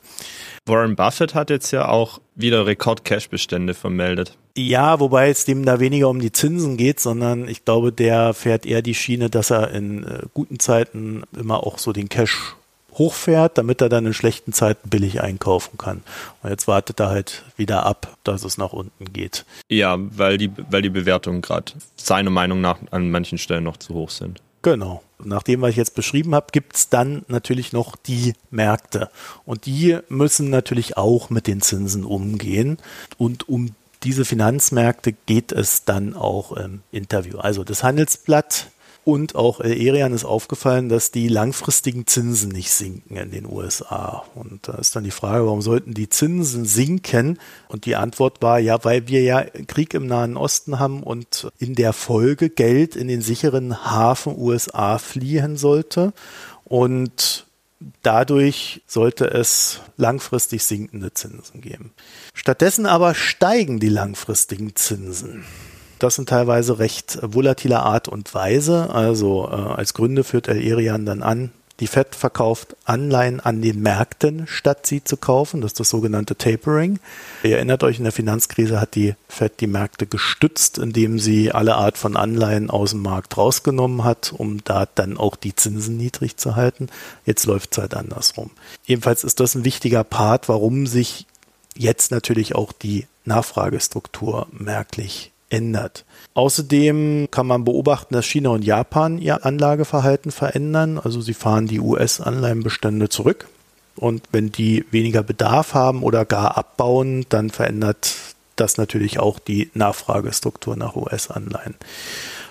[0.66, 4.38] Warren Buffett hat jetzt ja auch wieder Rekord-Cash-Bestände vermeldet.
[4.58, 8.66] Ja, wobei es dem da weniger um die Zinsen geht, sondern ich glaube, der fährt
[8.66, 12.56] eher die Schiene, dass er in äh, guten Zeiten immer auch so den Cash
[12.98, 16.02] hochfährt, damit er dann in schlechten Zeiten billig einkaufen kann.
[16.42, 19.46] Und jetzt wartet er halt wieder ab, dass es nach unten geht.
[19.70, 23.94] Ja, weil die, weil die Bewertungen gerade seiner Meinung nach an manchen Stellen noch zu
[23.94, 24.42] hoch sind.
[24.62, 25.04] Genau.
[25.24, 29.10] Nach dem, was ich jetzt beschrieben habe, gibt es dann natürlich noch die Märkte.
[29.46, 32.80] Und die müssen natürlich auch mit den Zinsen umgehen.
[33.18, 37.38] Und um diese Finanzmärkte geht es dann auch im Interview.
[37.38, 38.72] Also das Handelsblatt
[39.06, 44.26] und auch Erian ist aufgefallen, dass die langfristigen Zinsen nicht sinken in den USA.
[44.34, 47.38] Und da ist dann die Frage, warum sollten die Zinsen sinken?
[47.68, 51.76] Und die Antwort war, ja, weil wir ja Krieg im Nahen Osten haben und in
[51.76, 56.12] der Folge Geld in den sicheren Hafen USA fliehen sollte.
[56.64, 57.46] Und
[58.02, 61.92] dadurch sollte es langfristig sinkende Zinsen geben.
[62.34, 65.46] Stattdessen aber steigen die langfristigen Zinsen.
[66.06, 68.92] Das sind teilweise recht volatiler Art und Weise.
[68.92, 73.82] Also äh, als Gründe führt El Erian dann an, die Fed verkauft Anleihen an den
[73.82, 75.62] Märkten, statt sie zu kaufen.
[75.62, 77.00] Das ist das sogenannte Tapering.
[77.42, 81.74] Ihr erinnert euch, in der Finanzkrise hat die Fed die Märkte gestützt, indem sie alle
[81.74, 86.38] Art von Anleihen aus dem Markt rausgenommen hat, um da dann auch die Zinsen niedrig
[86.38, 86.88] zu halten.
[87.26, 88.52] Jetzt läuft es halt andersrum.
[88.86, 91.26] Jedenfalls ist das ein wichtiger Part, warum sich
[91.76, 96.06] jetzt natürlich auch die Nachfragestruktur merklich ändert.
[96.34, 101.00] Außerdem kann man beobachten, dass China und Japan ihr Anlageverhalten verändern.
[101.02, 103.48] Also sie fahren die US-Anleihenbestände zurück.
[103.96, 108.14] Und wenn die weniger Bedarf haben oder gar abbauen, dann verändert
[108.58, 111.76] das natürlich auch die Nachfragestruktur nach US-Anleihen.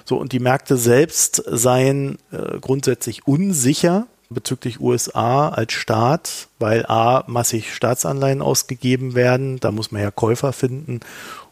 [0.06, 7.24] So, und die Märkte selbst seien äh, grundsätzlich unsicher bezüglich USA als Staat, weil A,
[7.26, 11.00] massig Staatsanleihen ausgegeben werden, da muss man ja Käufer finden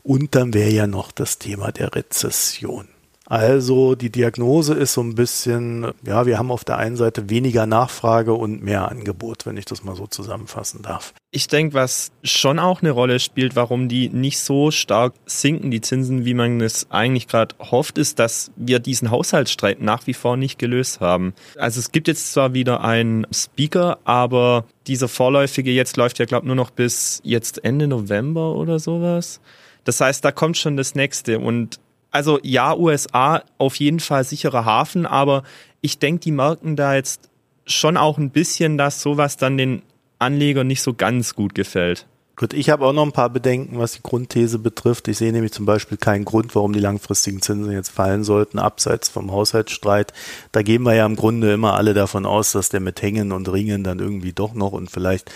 [0.02, 2.88] und dann wäre ja noch das Thema der Rezession.
[3.32, 7.64] Also die Diagnose ist so ein bisschen, ja, wir haben auf der einen Seite weniger
[7.64, 11.14] Nachfrage und mehr Angebot, wenn ich das mal so zusammenfassen darf.
[11.30, 15.80] Ich denke, was schon auch eine Rolle spielt, warum die nicht so stark sinken, die
[15.80, 20.36] Zinsen, wie man es eigentlich gerade hofft, ist, dass wir diesen Haushaltsstreit nach wie vor
[20.36, 21.32] nicht gelöst haben.
[21.56, 26.44] Also es gibt jetzt zwar wieder einen Speaker, aber dieser vorläufige jetzt läuft ja, glaube
[26.44, 29.40] ich, nur noch bis jetzt Ende November oder sowas.
[29.84, 31.38] Das heißt, da kommt schon das nächste.
[31.38, 35.42] Und also ja, USA auf jeden Fall sicherer Hafen, aber
[35.80, 37.28] ich denke, die merken da jetzt
[37.66, 39.82] schon auch ein bisschen, dass sowas dann den
[40.18, 42.06] Anlegern nicht so ganz gut gefällt.
[42.34, 45.06] Gut, ich habe auch noch ein paar Bedenken, was die Grundthese betrifft.
[45.06, 49.10] Ich sehe nämlich zum Beispiel keinen Grund, warum die langfristigen Zinsen jetzt fallen sollten, abseits
[49.10, 50.14] vom Haushaltsstreit.
[50.50, 53.52] Da gehen wir ja im Grunde immer alle davon aus, dass der mit Hängen und
[53.52, 55.30] Ringen dann irgendwie doch noch und vielleicht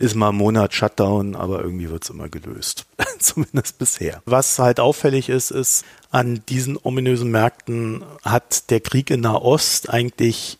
[0.00, 2.86] ist mal ein Monat Shutdown, aber irgendwie wird es immer gelöst.
[3.18, 4.22] Zumindest bisher.
[4.24, 10.58] Was halt auffällig ist, ist, an diesen ominösen Märkten hat der Krieg in Nahost eigentlich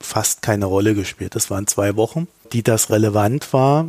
[0.00, 1.36] fast keine Rolle gespielt.
[1.36, 3.86] Das waren zwei Wochen, die das relevant war.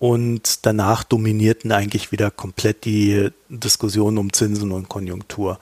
[0.00, 5.60] Und danach dominierten eigentlich wieder komplett die Diskussionen um Zinsen und Konjunktur.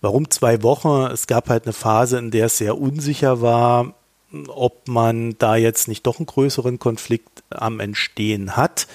[0.00, 1.12] Warum zwei Wochen?
[1.12, 3.94] Es gab halt eine Phase, in der es sehr unsicher war,
[4.48, 8.86] ob man da jetzt nicht doch einen größeren Konflikt am Entstehen hat.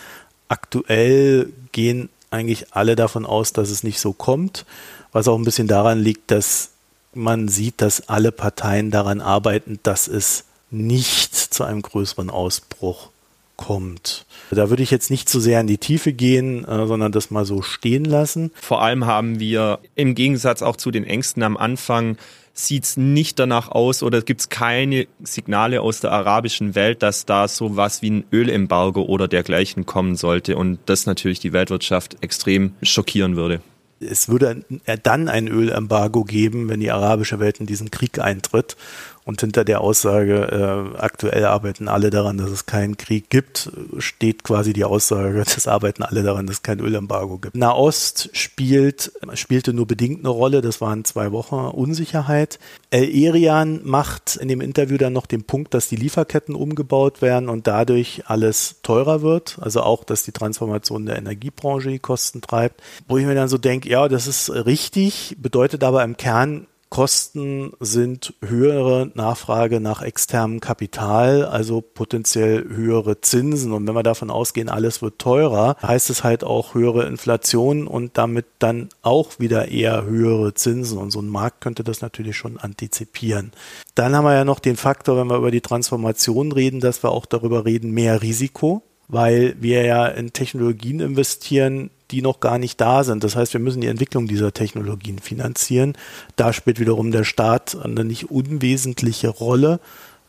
[0.47, 4.65] Aktuell gehen eigentlich alle davon aus, dass es nicht so kommt,
[5.11, 6.71] was auch ein bisschen daran liegt, dass
[7.13, 13.09] man sieht, dass alle Parteien daran arbeiten, dass es nicht zu einem größeren Ausbruch
[13.57, 14.25] kommt.
[14.49, 17.29] Da würde ich jetzt nicht zu so sehr in die Tiefe gehen, äh, sondern das
[17.29, 18.51] mal so stehen lassen.
[18.59, 22.17] Vor allem haben wir im Gegensatz auch zu den Ängsten am Anfang
[22.65, 27.25] sieht es nicht danach aus oder gibt es keine Signale aus der arabischen Welt, dass
[27.25, 32.17] da so was wie ein Ölembargo oder dergleichen kommen sollte und das natürlich die Weltwirtschaft
[32.21, 33.61] extrem schockieren würde.
[33.99, 34.63] es würde
[35.03, 38.75] dann ein Ölembargo geben, wenn die arabische Welt in diesen Krieg eintritt.
[39.23, 44.43] Und hinter der Aussage, äh, aktuell arbeiten alle daran, dass es keinen Krieg gibt, steht
[44.43, 47.55] quasi die Aussage, dass arbeiten alle daran, dass es kein Ölembargo gibt.
[47.55, 52.59] Nahost spielt, spielte nur bedingt eine Rolle, das waren zwei Wochen Unsicherheit.
[52.89, 57.49] El Erian macht in dem Interview dann noch den Punkt, dass die Lieferketten umgebaut werden
[57.49, 59.57] und dadurch alles teurer wird.
[59.61, 62.81] Also auch, dass die Transformation der Energiebranche die Kosten treibt.
[63.07, 67.71] Wo ich mir dann so denke, ja, das ist richtig, bedeutet aber im Kern, Kosten
[67.79, 73.71] sind höhere Nachfrage nach externem Kapital, also potenziell höhere Zinsen.
[73.71, 78.17] Und wenn wir davon ausgehen, alles wird teurer, heißt es halt auch höhere Inflation und
[78.17, 80.97] damit dann auch wieder eher höhere Zinsen.
[80.97, 83.53] Und so ein Markt könnte das natürlich schon antizipieren.
[83.95, 87.11] Dann haben wir ja noch den Faktor, wenn wir über die Transformation reden, dass wir
[87.11, 92.79] auch darüber reden, mehr Risiko weil wir ja in Technologien investieren, die noch gar nicht
[92.81, 93.23] da sind.
[93.23, 95.93] Das heißt, wir müssen die Entwicklung dieser Technologien finanzieren.
[96.35, 99.79] Da spielt wiederum der Staat eine nicht unwesentliche Rolle,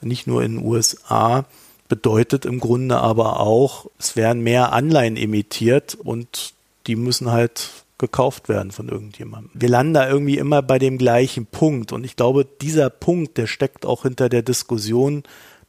[0.01, 1.45] nicht nur in den USA,
[1.89, 6.55] bedeutet im Grunde aber auch, es werden mehr Anleihen emittiert und
[6.87, 9.51] die müssen halt gekauft werden von irgendjemandem.
[9.55, 13.47] Wir landen da irgendwie immer bei dem gleichen Punkt und ich glaube, dieser Punkt, der
[13.47, 15.23] steckt auch hinter der Diskussion,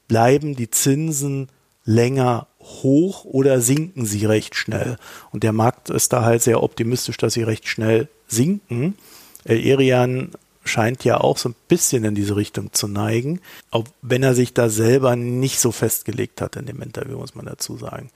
[0.08, 1.50] bleiben die Zinsen
[1.86, 4.98] länger hoch oder sinken sie recht schnell?
[5.32, 8.96] Und der Markt ist da halt sehr optimistisch, dass sie recht schnell sinken.
[9.44, 10.32] El Erian
[10.66, 14.54] scheint ja auch so ein bisschen in diese Richtung zu neigen, auch wenn er sich
[14.54, 18.10] da selber nicht so festgelegt hat in dem Interview, muss man dazu sagen.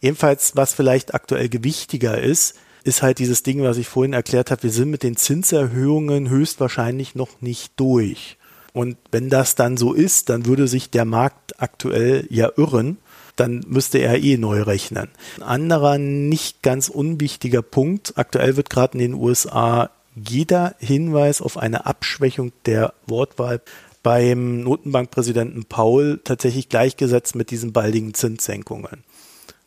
[0.00, 4.64] Jedenfalls, was vielleicht aktuell gewichtiger ist, ist halt dieses Ding, was ich vorhin erklärt habe,
[4.64, 8.36] wir sind mit den Zinserhöhungen höchstwahrscheinlich noch nicht durch.
[8.72, 12.98] Und wenn das dann so ist, dann würde sich der Markt aktuell ja irren
[13.36, 15.08] dann müsste er eh neu rechnen.
[15.38, 21.56] Ein anderer nicht ganz unwichtiger Punkt, aktuell wird gerade in den USA jeder Hinweis auf
[21.56, 23.62] eine Abschwächung der Wortwahl
[24.02, 29.04] beim Notenbankpräsidenten Paul tatsächlich gleichgesetzt mit diesen baldigen Zinssenkungen.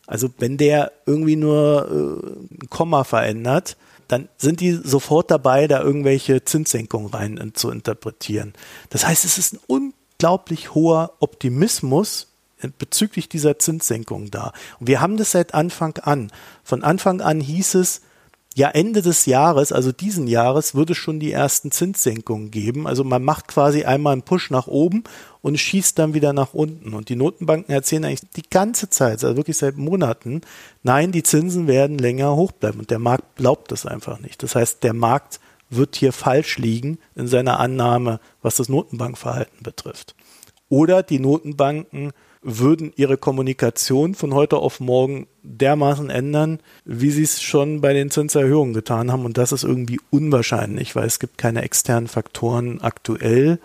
[0.06, 3.76] Also wenn der irgendwie nur äh, ein Komma verändert,
[4.08, 8.54] dann sind die sofort dabei, da irgendwelche Zinssenkungen rein zu interpretieren.
[8.90, 12.28] Das heißt, es ist ein unglaublich hoher Optimismus,
[12.78, 14.52] bezüglich dieser Zinssenkung da.
[14.80, 16.30] Und wir haben das seit Anfang an.
[16.64, 18.00] Von Anfang an hieß es,
[18.56, 22.86] ja, Ende des Jahres, also diesen Jahres, würde es schon die ersten Zinssenkungen geben.
[22.86, 25.04] Also man macht quasi einmal einen Push nach oben
[25.42, 26.94] und schießt dann wieder nach unten.
[26.94, 30.40] Und die Notenbanken erzählen eigentlich die ganze Zeit, also wirklich seit Monaten,
[30.82, 32.78] nein, die Zinsen werden länger hoch bleiben.
[32.78, 34.42] Und der Markt glaubt das einfach nicht.
[34.42, 35.38] Das heißt, der Markt
[35.68, 40.14] wird hier falsch liegen in seiner Annahme, was das Notenbankverhalten betrifft.
[40.70, 42.12] Oder die Notenbanken
[42.46, 48.10] würden ihre Kommunikation von heute auf morgen dermaßen ändern, wie sie es schon bei den
[48.10, 49.24] Zinserhöhungen getan haben.
[49.24, 53.58] Und das ist irgendwie unwahrscheinlich, weil es gibt keine externen Faktoren aktuell,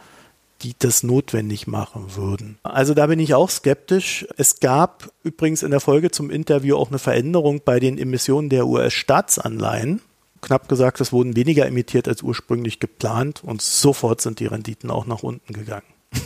[0.63, 2.57] die das notwendig machen würden.
[2.63, 4.27] Also da bin ich auch skeptisch.
[4.37, 8.65] Es gab übrigens in der Folge zum Interview auch eine Veränderung bei den Emissionen der
[8.67, 10.01] US-Staatsanleihen.
[10.41, 15.05] Knapp gesagt, es wurden weniger emittiert als ursprünglich geplant und sofort sind die Renditen auch
[15.05, 15.85] nach unten gegangen.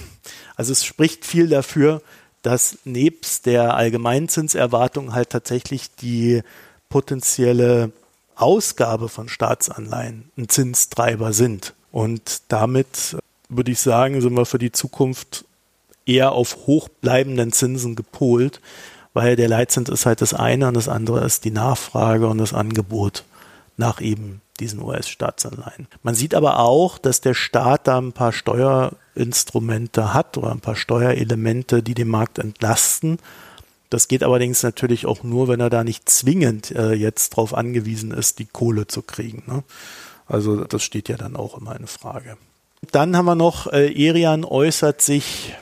[0.58, 2.02] Also es spricht viel dafür,
[2.46, 6.44] dass nebst der Allgemeinzinserwartung halt tatsächlich die
[6.90, 7.92] potenzielle
[8.36, 11.74] Ausgabe von Staatsanleihen ein Zinstreiber sind.
[11.92, 13.18] Und damit
[13.50, 15.46] würde ich sagen, sind wir für die Zukunft
[16.06, 18.62] eher auf hochbleibenden Zinsen gepolt,
[19.14, 22.54] weil der Leitzins ist halt das eine und das andere ist die Nachfrage und das
[22.54, 23.24] Angebot
[23.78, 25.88] nach eben diesen US-Staatsanleihen.
[26.02, 30.76] Man sieht aber auch, dass der Staat da ein paar Steuerinstrumente hat oder ein paar
[30.76, 33.20] Steuerelemente, die den Markt entlasten.
[33.90, 38.12] Das geht allerdings natürlich auch nur, wenn er da nicht zwingend äh, jetzt darauf angewiesen
[38.12, 39.44] ist, die Kohle zu kriegen.
[39.46, 39.64] Ne?
[40.26, 42.38] Also das steht ja dann auch immer in Frage.
[42.92, 45.54] Dann haben wir noch, äh, Erian äußert sich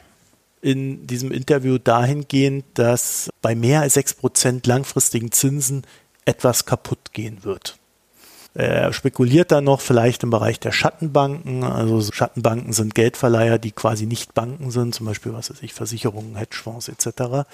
[0.62, 5.84] in diesem Interview dahingehend, dass bei mehr als sechs Prozent langfristigen Zinsen
[6.26, 7.78] etwas kaputt gehen wird.
[8.56, 11.64] Er spekuliert dann noch vielleicht im Bereich der Schattenbanken.
[11.64, 16.36] Also Schattenbanken sind Geldverleiher, die quasi nicht Banken sind, zum Beispiel was weiß ich, Versicherungen,
[16.36, 17.48] Hedgefonds etc.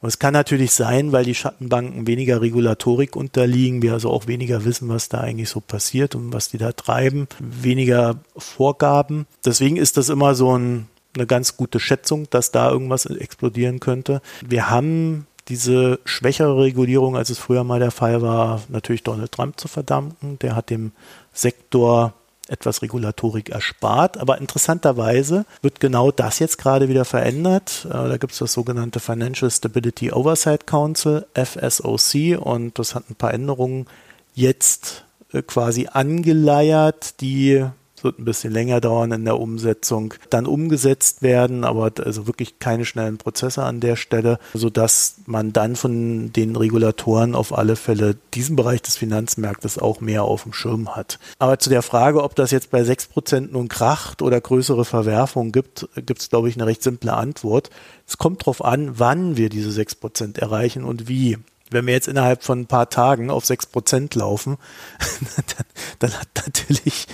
[0.00, 4.66] Und es kann natürlich sein, weil die Schattenbanken weniger Regulatorik unterliegen, wir also auch weniger
[4.66, 9.26] wissen, was da eigentlich so passiert und was die da treiben, weniger Vorgaben.
[9.44, 10.86] Deswegen ist das immer so ein,
[11.16, 14.20] eine ganz gute Schätzung, dass da irgendwas explodieren könnte.
[14.46, 19.58] Wir haben diese schwächere Regulierung, als es früher mal der Fall war, natürlich Donald Trump
[19.58, 20.38] zu verdanken.
[20.40, 20.92] Der hat dem
[21.32, 22.14] Sektor
[22.48, 24.18] etwas Regulatorik erspart.
[24.18, 27.86] Aber interessanterweise wird genau das jetzt gerade wieder verändert.
[27.88, 33.14] Äh, da gibt es das sogenannte Financial Stability Oversight Council, FSOC, und das hat ein
[33.14, 33.86] paar Änderungen
[34.34, 37.64] jetzt äh, quasi angeleiert, die
[38.04, 42.84] wird ein bisschen länger dauern in der Umsetzung, dann umgesetzt werden, aber also wirklich keine
[42.84, 48.56] schnellen Prozesse an der Stelle, sodass man dann von den Regulatoren auf alle Fälle diesen
[48.56, 51.18] Bereich des Finanzmarktes auch mehr auf dem Schirm hat.
[51.38, 55.88] Aber zu der Frage, ob das jetzt bei 6% nun kracht oder größere Verwerfungen gibt,
[55.96, 57.70] gibt es, glaube ich, eine recht simple Antwort.
[58.06, 61.38] Es kommt darauf an, wann wir diese 6% erreichen und wie
[61.72, 64.58] wenn wir jetzt innerhalb von ein paar Tagen auf 6% laufen,
[65.56, 65.66] dann,
[65.98, 67.06] dann, hat natürlich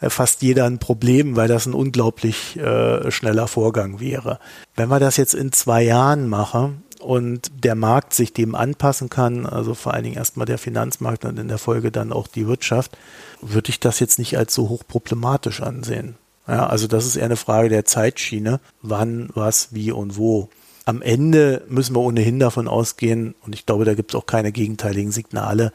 [0.00, 4.38] äh, fast jeder ein Problem, weil das ein unglaublich äh, schneller Vorgang wäre.
[4.74, 9.46] Wenn wir das jetzt in zwei Jahren machen und der Markt sich dem anpassen kann,
[9.46, 12.96] also vor allen Dingen erstmal der Finanzmarkt und in der Folge dann auch die Wirtschaft,
[13.40, 16.16] würde ich das jetzt nicht als so hoch problematisch ansehen.
[16.48, 20.48] Ja, also das ist eher eine Frage der Zeitschiene, wann, was, wie und wo
[20.86, 24.52] am Ende müssen wir ohnehin davon ausgehen, und ich glaube, da gibt es auch keine
[24.52, 25.72] gegenteiligen Signale,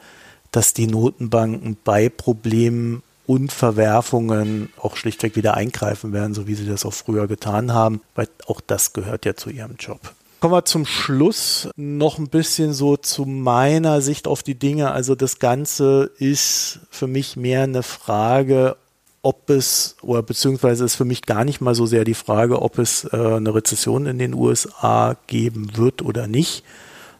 [0.50, 6.66] dass die Notenbanken bei Problemen und Verwerfungen auch schlichtweg wieder eingreifen werden, so wie sie
[6.66, 10.00] das auch früher getan haben, weil auch das gehört ja zu ihrem Job.
[10.40, 14.90] Kommen wir zum Schluss noch ein bisschen so zu meiner Sicht auf die Dinge.
[14.90, 18.76] Also das Ganze ist für mich mehr eine Frage,
[19.22, 22.78] ob es, oder beziehungsweise ist für mich gar nicht mal so sehr die Frage, ob
[22.78, 26.64] es äh, eine Rezession in den USA geben wird oder nicht,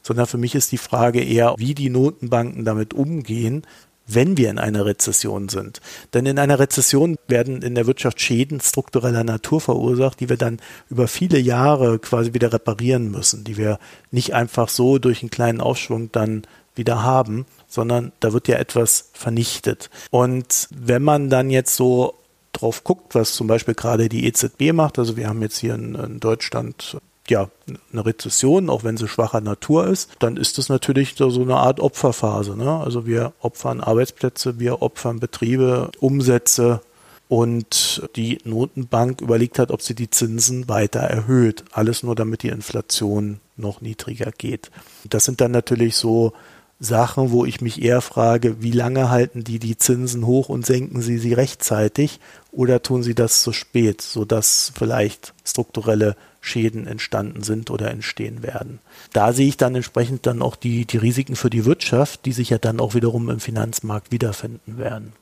[0.03, 3.63] sondern für mich ist die Frage eher, wie die Notenbanken damit umgehen,
[4.07, 5.81] wenn wir in einer Rezession sind.
[6.13, 10.59] Denn in einer Rezession werden in der Wirtschaft Schäden struktureller Natur verursacht, die wir dann
[10.91, 13.79] über viele Jahre quasi wieder reparieren müssen, die wir
[14.11, 16.43] nicht einfach so durch einen kleinen Aufschwung dann
[16.75, 19.89] wieder haben, sondern da wird ja etwas vernichtet.
[20.11, 22.15] Und wenn man dann jetzt so
[22.53, 25.95] drauf guckt, was zum Beispiel gerade die EZB macht, also wir haben jetzt hier in,
[25.95, 26.99] in Deutschland
[27.29, 27.49] ja,
[27.93, 31.81] eine Rezession, auch wenn sie schwacher Natur ist, dann ist das natürlich so, eine Art
[31.81, 32.57] Opferphase.
[32.57, 32.71] Ne?
[32.71, 36.83] Also wir opfern Arbeitsplätze, wir opfern Betriebe, Umsätze
[37.29, 41.65] und die Notenbank überlegt hat, ob sie die Zinsen weiter erhöht.
[41.73, 44.71] Alles nur, damit die Inflation noch niedriger geht.
[45.09, 46.35] Das sind dann natürlich so
[46.83, 51.01] Sachen, wo ich mich eher frage, wie lange halten die die Zinsen hoch und senken
[51.01, 52.19] sie sie rechtzeitig
[52.51, 58.81] oder tun sie das zu spät, sodass vielleicht strukturelle Schäden entstanden sind oder entstehen werden.
[59.13, 62.51] Da sehe ich dann entsprechend dann auch die, die Risiken für die Wirtschaft, die sich
[62.51, 65.13] ja dann auch wiederum im Finanzmarkt wiederfinden werden.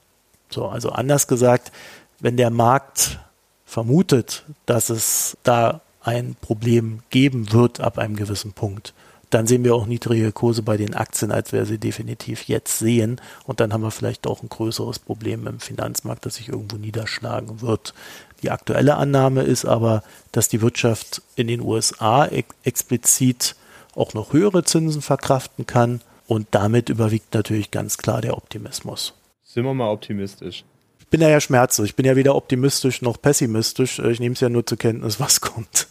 [0.49, 1.73] So, also anders gesagt,
[2.21, 3.19] wenn der Markt
[3.67, 8.95] vermutet, dass es da ein Problem geben wird ab einem gewissen Punkt,
[9.31, 13.21] dann sehen wir auch niedrige Kurse bei den Aktien, als wir sie definitiv jetzt sehen.
[13.45, 17.61] Und dann haben wir vielleicht auch ein größeres Problem im Finanzmarkt, das sich irgendwo niederschlagen
[17.61, 17.95] wird.
[18.43, 20.03] Die aktuelle Annahme ist aber,
[20.33, 23.57] dass die Wirtschaft in den USA ex explizit
[23.95, 26.01] auch noch höhere Zinsen verkraften kann.
[26.27, 29.15] Und damit überwiegt natürlich ganz klar der Optimismus.
[29.43, 30.65] Sind wir mal optimistisch
[31.11, 31.89] bin da ja schmerzlos.
[31.89, 33.99] Ich bin ja weder optimistisch noch pessimistisch.
[33.99, 35.89] Ich nehme es ja nur zur Kenntnis, was kommt.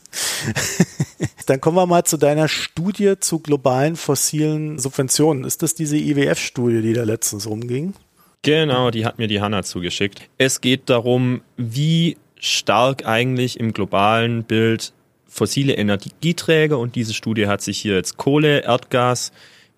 [1.45, 5.43] Dann kommen wir mal zu deiner Studie zu globalen fossilen Subventionen.
[5.43, 7.93] Ist das diese IWF-Studie, die da letztens rumging?
[8.41, 10.21] Genau, die hat mir die Hanna zugeschickt.
[10.37, 14.93] Es geht darum, wie stark eigentlich im globalen Bild
[15.27, 19.31] fossile Energieträger und diese Studie hat sich hier jetzt Kohle, Erdgas,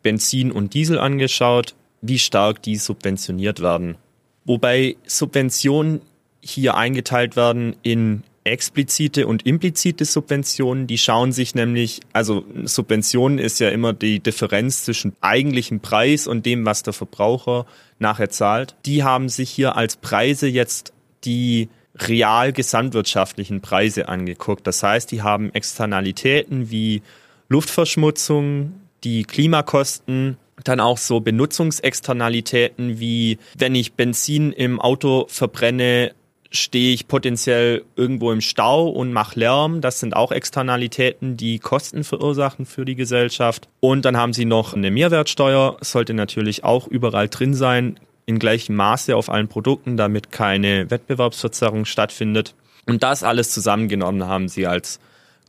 [0.03, 3.97] Benzin und Diesel angeschaut, wie stark die subventioniert werden.
[4.45, 6.01] Wobei Subventionen
[6.41, 13.59] hier eingeteilt werden in explizite und implizite Subventionen, die schauen sich nämlich, also Subventionen ist
[13.59, 17.67] ja immer die Differenz zwischen eigentlichem Preis und dem, was der Verbraucher
[17.99, 18.75] nachher zahlt.
[18.85, 20.91] Die haben sich hier als Preise jetzt
[21.23, 24.65] die real gesamtwirtschaftlichen Preise angeguckt.
[24.65, 27.03] Das heißt, die haben Externalitäten wie
[27.47, 28.73] Luftverschmutzung,
[29.03, 36.13] die Klimakosten, dann auch so Benutzungsexternalitäten wie wenn ich Benzin im Auto verbrenne,
[36.51, 39.81] stehe ich potenziell irgendwo im Stau und mache Lärm.
[39.81, 43.69] Das sind auch Externalitäten, die Kosten verursachen für die Gesellschaft.
[43.79, 48.75] Und dann haben sie noch eine Mehrwertsteuer, sollte natürlich auch überall drin sein, in gleichem
[48.75, 52.53] Maße auf allen Produkten, damit keine Wettbewerbsverzerrung stattfindet.
[52.85, 54.99] Und das alles zusammengenommen haben sie als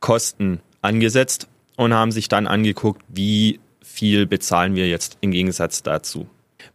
[0.01, 3.61] Kosten angesetzt und haben sich dann angeguckt, wie
[3.93, 6.26] viel bezahlen wir jetzt im Gegensatz dazu.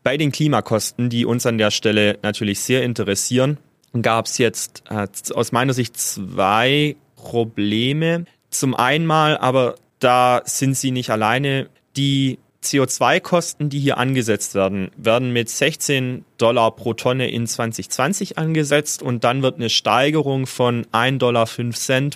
[0.04, 3.58] Bei den Klimakosten, die uns an der Stelle natürlich sehr interessieren,
[4.02, 8.26] gab es jetzt äh, aus meiner Sicht zwei Probleme.
[8.50, 14.92] Zum einen mal, aber da sind sie nicht alleine, die CO2-Kosten, die hier angesetzt werden,
[14.98, 20.86] werden mit 16 Dollar pro Tonne in 2020 angesetzt und dann wird eine Steigerung von
[20.88, 21.48] 1,05 Dollar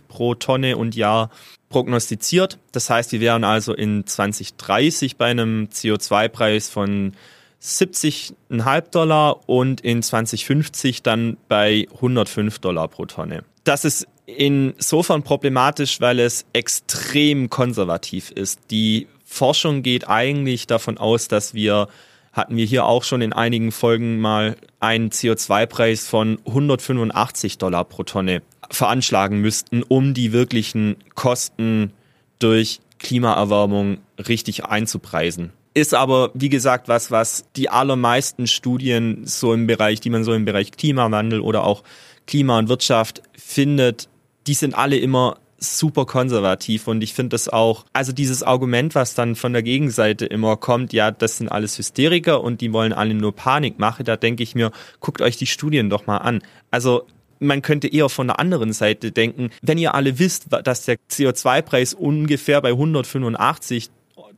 [0.07, 1.29] pro Tonne und Jahr
[1.71, 2.59] prognostiziert.
[2.71, 7.13] Das heißt, wir wären also in 2030 bei einem CO2-Preis von
[7.61, 13.43] 70,5 Dollar und in 2050 dann bei 105 Dollar pro Tonne.
[13.63, 18.59] Das ist insofern problematisch, weil es extrem konservativ ist.
[18.71, 21.87] Die Forschung geht eigentlich davon aus, dass wir,
[22.33, 28.03] hatten wir hier auch schon in einigen Folgen mal einen CO2-Preis von 185 Dollar pro
[28.03, 31.91] Tonne veranschlagen müssten, um die wirklichen Kosten
[32.39, 35.51] durch Klimaerwärmung richtig einzupreisen.
[35.73, 40.33] Ist aber, wie gesagt, was, was die allermeisten Studien so im Bereich, die man so
[40.33, 41.83] im Bereich Klimawandel oder auch
[42.27, 44.09] Klima und Wirtschaft findet,
[44.47, 49.13] die sind alle immer super konservativ und ich finde das auch, also dieses Argument, was
[49.13, 53.13] dann von der Gegenseite immer kommt, ja, das sind alles Hysteriker und die wollen alle
[53.13, 56.41] nur Panik machen, da denke ich mir, guckt euch die Studien doch mal an.
[56.71, 57.05] Also
[57.39, 61.93] man könnte eher von der anderen Seite denken, wenn ihr alle wisst, dass der CO2-Preis
[61.93, 63.89] ungefähr bei 185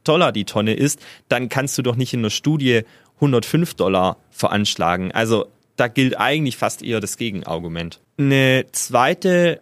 [0.04, 1.00] Dollar die Tonne ist,
[1.30, 2.82] dann kannst du doch nicht in der Studie
[3.16, 5.12] 105 Dollar veranschlagen.
[5.12, 8.02] Also da gilt eigentlich fast eher das Gegenargument.
[8.18, 9.62] Eine zweite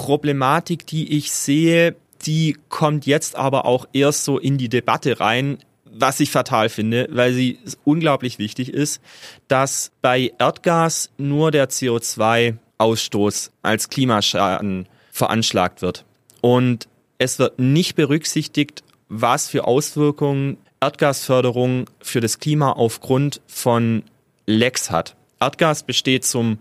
[0.00, 1.94] Problematik, die ich sehe,
[2.24, 7.06] die kommt jetzt aber auch erst so in die Debatte rein, was ich fatal finde,
[7.10, 9.02] weil sie unglaublich wichtig ist,
[9.46, 16.06] dass bei Erdgas nur der CO2-Ausstoß als Klimaschaden veranschlagt wird.
[16.40, 16.88] Und
[17.18, 24.04] es wird nicht berücksichtigt, was für Auswirkungen Erdgasförderung für das Klima aufgrund von
[24.46, 25.14] Lecks hat.
[25.40, 26.58] Erdgas besteht zum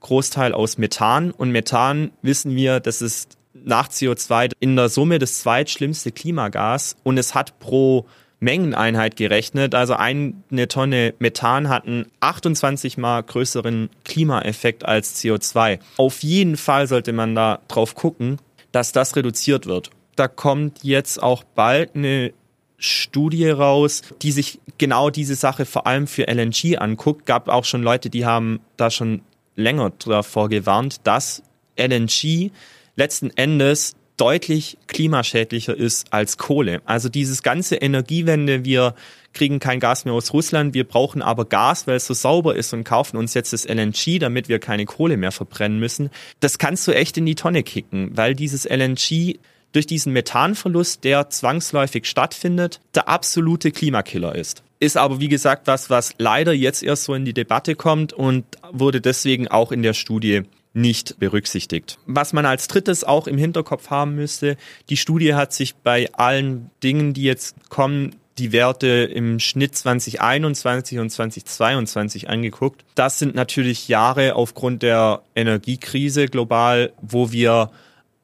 [0.00, 5.40] Großteil aus Methan und Methan wissen wir, das ist nach CO2 in der Summe das
[5.40, 8.06] zweitschlimmste Klimagas und es hat pro
[8.40, 9.74] Mengeneinheit gerechnet.
[9.74, 15.80] Also eine Tonne Methan hat einen 28 mal größeren Klimaeffekt als CO2.
[15.96, 18.38] Auf jeden Fall sollte man da drauf gucken,
[18.70, 22.32] dass das reduziert wird da kommt jetzt auch bald eine
[22.76, 27.26] Studie raus, die sich genau diese Sache vor allem für LNG anguckt.
[27.26, 29.22] Gab auch schon Leute, die haben da schon
[29.58, 31.42] länger davor gewarnt, dass
[31.76, 32.50] LNG
[32.96, 36.82] letzten Endes deutlich klimaschädlicher ist als Kohle.
[36.84, 38.94] Also dieses ganze Energiewende, wir
[39.32, 42.72] kriegen kein Gas mehr aus Russland, wir brauchen aber Gas, weil es so sauber ist
[42.72, 46.10] und kaufen uns jetzt das LNG, damit wir keine Kohle mehr verbrennen müssen.
[46.40, 49.38] Das kannst du echt in die Tonne kicken, weil dieses LNG
[49.72, 54.62] durch diesen Methanverlust, der zwangsläufig stattfindet, der absolute Klimakiller ist.
[54.80, 58.44] Ist aber wie gesagt was, was leider jetzt erst so in die Debatte kommt und
[58.70, 61.98] wurde deswegen auch in der Studie nicht berücksichtigt.
[62.06, 64.56] Was man als drittes auch im Hinterkopf haben müsste,
[64.88, 70.98] die Studie hat sich bei allen Dingen, die jetzt kommen, die Werte im Schnitt 2021
[71.00, 72.84] und 2022 angeguckt.
[72.94, 77.70] Das sind natürlich Jahre aufgrund der Energiekrise global, wo wir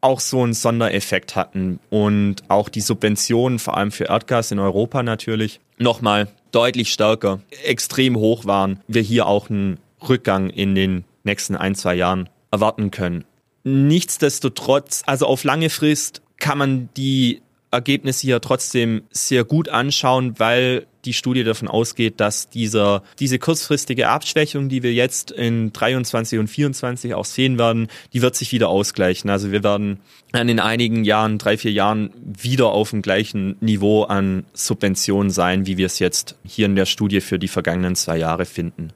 [0.01, 5.03] auch so einen Sondereffekt hatten und auch die Subventionen, vor allem für Erdgas in Europa
[5.03, 9.79] natürlich, nochmal deutlich stärker, extrem hoch waren, wir hier auch einen
[10.09, 13.25] Rückgang in den nächsten ein, zwei Jahren erwarten können.
[13.65, 17.41] Nichtsdestotrotz, also auf lange Frist kann man die
[17.71, 24.09] Ergebnisse hier trotzdem sehr gut anschauen, weil die Studie davon ausgeht, dass dieser, diese kurzfristige
[24.09, 28.69] Abschwächung, die wir jetzt in 23 und 24 auch sehen werden, die wird sich wieder
[28.69, 29.31] ausgleichen.
[29.31, 30.01] Also wir werden
[30.33, 35.67] dann in einigen Jahren, drei, vier Jahren wieder auf dem gleichen Niveau an Subventionen sein,
[35.67, 38.93] wie wir es jetzt hier in der Studie für die vergangenen zwei Jahre finden.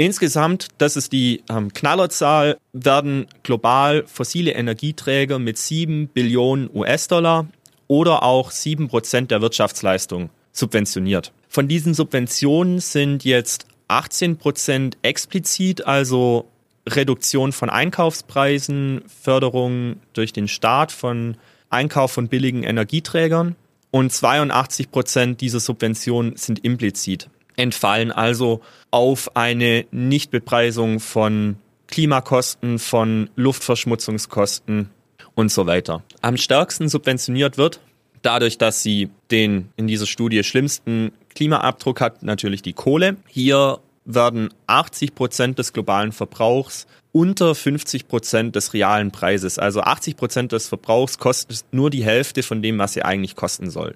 [0.00, 7.48] Insgesamt, das ist die ähm, Knallerzahl, werden global fossile Energieträger mit sieben Billionen US-Dollar
[7.88, 11.32] oder auch sieben Prozent der Wirtschaftsleistung subventioniert.
[11.48, 16.46] Von diesen Subventionen sind jetzt 18 Prozent explizit, also
[16.86, 21.36] Reduktion von Einkaufspreisen, Förderung durch den Staat von
[21.70, 23.56] Einkauf von billigen Energieträgern
[23.90, 31.56] und 82 Prozent dieser Subventionen sind implizit, entfallen also auf eine Nichtbepreisung von
[31.86, 34.90] Klimakosten, von Luftverschmutzungskosten
[35.34, 36.02] und so weiter.
[36.20, 37.80] Am stärksten subventioniert wird
[38.22, 43.16] dadurch, dass sie den in dieser Studie schlimmsten Klimaabdruck hat, natürlich die Kohle.
[43.28, 49.58] Hier werden 80 Prozent des globalen Verbrauchs unter 50 Prozent des realen Preises.
[49.58, 53.70] Also 80 Prozent des Verbrauchs kostet nur die Hälfte von dem, was sie eigentlich kosten
[53.70, 53.94] soll.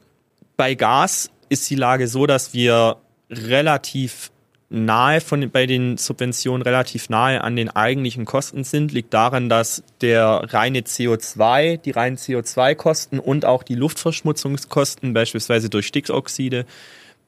[0.57, 2.97] Bei Gas ist die Lage so, dass wir
[3.31, 4.31] relativ
[4.73, 9.85] nahe von, bei den Subventionen relativ nahe an den eigentlichen Kosten sind, liegt daran, dass
[10.01, 16.65] der reine CO2, die reinen CO2-Kosten und auch die Luftverschmutzungskosten, beispielsweise durch Stickoxide,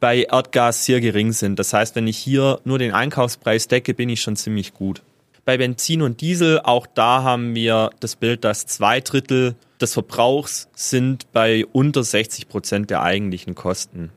[0.01, 1.59] bei Erdgas sehr gering sind.
[1.59, 5.03] Das heißt, wenn ich hier nur den Einkaufspreis decke, bin ich schon ziemlich gut.
[5.45, 10.69] Bei Benzin und Diesel, auch da haben wir das Bild, dass zwei Drittel des Verbrauchs
[10.75, 14.11] sind bei unter 60 Prozent der eigentlichen Kosten.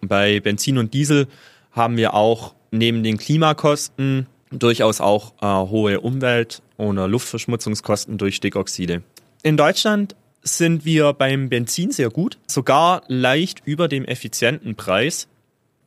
[0.00, 1.26] Bei Benzin und Diesel
[1.72, 9.02] haben wir auch neben den Klimakosten durchaus auch äh, hohe Umwelt- oder Luftverschmutzungskosten durch Stickoxide.
[9.42, 15.28] In Deutschland sind wir beim Benzin sehr gut, sogar leicht über dem effizienten Preis.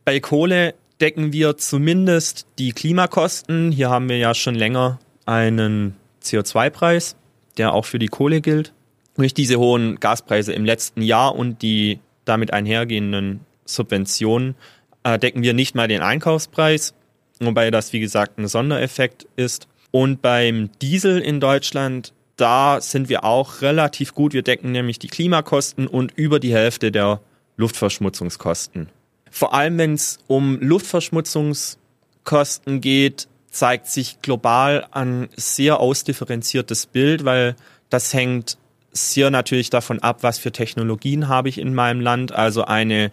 [0.05, 3.71] Bei Kohle decken wir zumindest die Klimakosten.
[3.71, 7.15] Hier haben wir ja schon länger einen CO2-Preis,
[7.57, 8.73] der auch für die Kohle gilt.
[9.15, 14.55] Durch diese hohen Gaspreise im letzten Jahr und die damit einhergehenden Subventionen
[15.03, 16.95] äh, decken wir nicht mal den Einkaufspreis,
[17.39, 19.67] wobei das wie gesagt ein Sondereffekt ist.
[19.91, 24.33] Und beim Diesel in Deutschland, da sind wir auch relativ gut.
[24.33, 27.21] Wir decken nämlich die Klimakosten und über die Hälfte der
[27.57, 28.89] Luftverschmutzungskosten.
[29.29, 37.55] Vor allem, wenn es um Luftverschmutzungskosten geht, zeigt sich global ein sehr ausdifferenziertes Bild, weil
[37.89, 38.57] das hängt
[38.93, 42.31] sehr natürlich davon ab, was für Technologien habe ich in meinem Land.
[42.31, 43.11] Also eine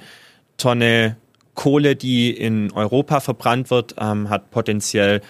[0.56, 1.16] Tonne
[1.58, 5.22] Kohle, die in Europa verbrannt wird, ähm, hat potenziell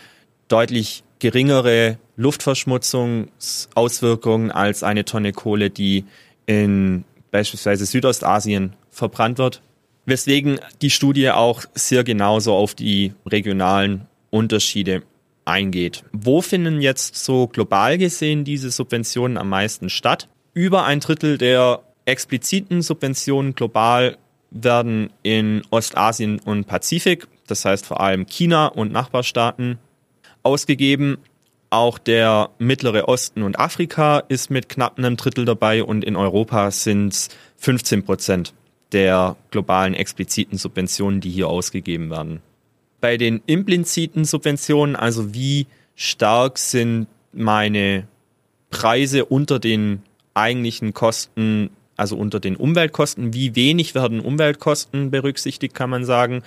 [0.48, 6.04] deutlich geringere Luftverschmutzungsauswirkungen als eine Tonne Kohle, die
[6.44, 9.62] in beispielsweise Südostasien verbrannt wird.
[10.04, 15.04] Weswegen die Studie auch sehr genauso auf die regionalen Unterschiede
[15.46, 16.04] eingeht.
[16.12, 20.28] Wo finden jetzt so global gesehen diese Subventionen am meisten statt?
[20.52, 24.18] Über ein Drittel der expliziten Subventionen global
[24.50, 29.78] werden in Ostasien und Pazifik, das heißt vor allem China und Nachbarstaaten,
[30.42, 31.18] ausgegeben.
[31.70, 36.70] Auch der Mittlere Osten und Afrika ist mit knapp einem Drittel dabei und in Europa
[36.70, 37.28] sind es
[37.58, 38.54] 15 Prozent
[38.92, 42.40] der globalen expliziten Subventionen, die hier ausgegeben werden.
[43.02, 48.08] Bei den impliziten Subventionen, also wie stark sind meine
[48.70, 50.02] Preise unter den
[50.34, 53.34] eigentlichen Kosten also unter den Umweltkosten.
[53.34, 56.42] Wie wenig werden Umweltkosten berücksichtigt, kann man sagen.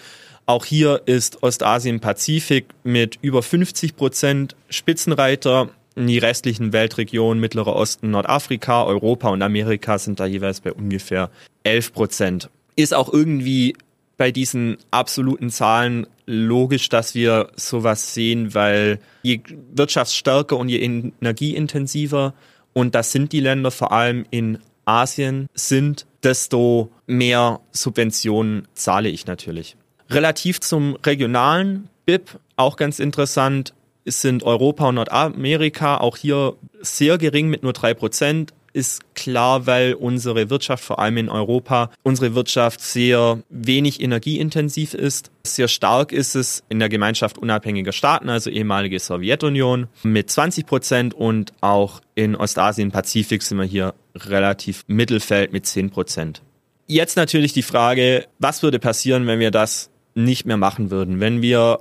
[0.46, 5.70] Auch hier ist Ostasien-Pazifik mit über 50 Prozent Spitzenreiter.
[5.96, 11.30] Die restlichen Weltregionen, Mittlerer Osten, Nordafrika, Europa und Amerika sind da jeweils bei ungefähr
[11.64, 12.50] 11 Prozent.
[12.76, 13.76] Ist auch irgendwie
[14.18, 19.42] bei diesen absoluten Zahlen logisch, dass wir sowas sehen, weil je
[19.74, 22.34] wirtschaftsstärker und je energieintensiver
[22.74, 24.60] und das sind die Länder vor allem in
[24.92, 29.78] Asien sind, desto mehr Subventionen zahle ich natürlich.
[30.10, 33.74] Relativ zum regionalen BIP, auch ganz interessant,
[34.06, 39.94] sind Europa und Nordamerika auch hier sehr gering mit nur drei Prozent ist klar, weil
[39.94, 45.32] unsere Wirtschaft, vor allem in Europa, unsere Wirtschaft sehr wenig energieintensiv ist.
[45.46, 51.14] Sehr stark ist es in der Gemeinschaft unabhängiger Staaten, also ehemalige Sowjetunion, mit 20 Prozent
[51.14, 56.42] und auch in Ostasien, Pazifik sind wir hier relativ Mittelfeld mit 10 Prozent.
[56.88, 61.42] Jetzt natürlich die Frage, was würde passieren, wenn wir das nicht mehr machen würden, wenn
[61.42, 61.80] wir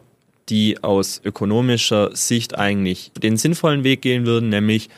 [0.48, 4.88] die aus ökonomischer Sicht eigentlich den sinnvollen Weg gehen würden, nämlich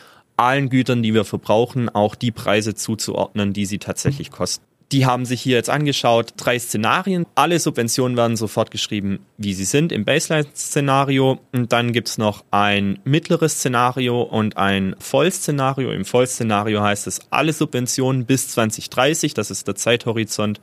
[0.43, 4.65] allen Gütern, die wir verbrauchen, auch die Preise zuzuordnen, die sie tatsächlich kosten.
[4.93, 7.25] Die haben sich hier jetzt angeschaut, drei Szenarien.
[7.35, 11.41] Alle Subventionen werden sofort geschrieben, wie sie sind im Baseline-Szenario.
[11.51, 15.93] Und dann gibt's noch ein mittleres Szenario und ein Vollszenario.
[15.93, 20.61] Im Vollszenario heißt es, alle Subventionen bis 2030, das ist der Zeithorizont,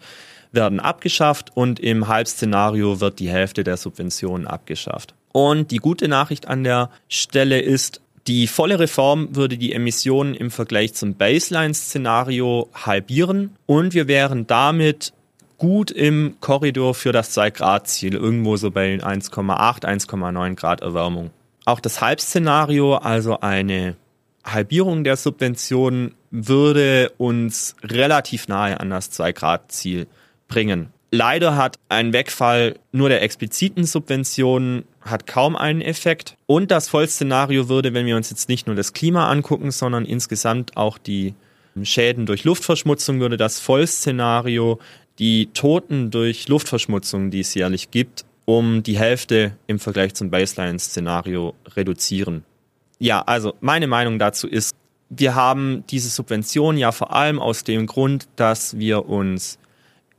[0.51, 5.15] werden abgeschafft und im Halbszenario wird die Hälfte der Subventionen abgeschafft.
[5.31, 10.51] Und die gute Nachricht an der Stelle ist, die volle Reform würde die Emissionen im
[10.51, 15.13] Vergleich zum Baseline-Szenario halbieren und wir wären damit
[15.57, 21.31] gut im Korridor für das 2-Grad-Ziel, irgendwo so bei 1,8, 1,9 Grad Erwärmung.
[21.65, 23.95] Auch das Halbszenario, also eine
[24.45, 30.05] Halbierung der Subventionen, würde uns relativ nahe an das 2-Grad-Ziel
[30.47, 30.93] bringen.
[31.09, 36.35] Leider hat ein Wegfall nur der expliziten Subventionen hat kaum einen Effekt.
[36.45, 40.77] Und das Vollszenario würde, wenn wir uns jetzt nicht nur das Klima angucken, sondern insgesamt
[40.77, 41.35] auch die
[41.83, 44.79] Schäden durch Luftverschmutzung, würde das Vollszenario
[45.19, 51.53] die Toten durch Luftverschmutzung, die es jährlich gibt, um die Hälfte im Vergleich zum Baseline-Szenario
[51.75, 52.43] reduzieren.
[52.97, 54.75] Ja, also meine Meinung dazu ist,
[55.09, 59.57] wir haben diese Subvention ja vor allem aus dem Grund, dass wir uns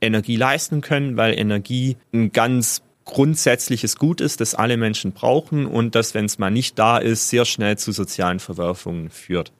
[0.01, 5.95] Energie leisten können, weil Energie ein ganz grundsätzliches Gut ist, das alle Menschen brauchen und
[5.95, 9.51] das, wenn es mal nicht da ist, sehr schnell zu sozialen Verwerfungen führt.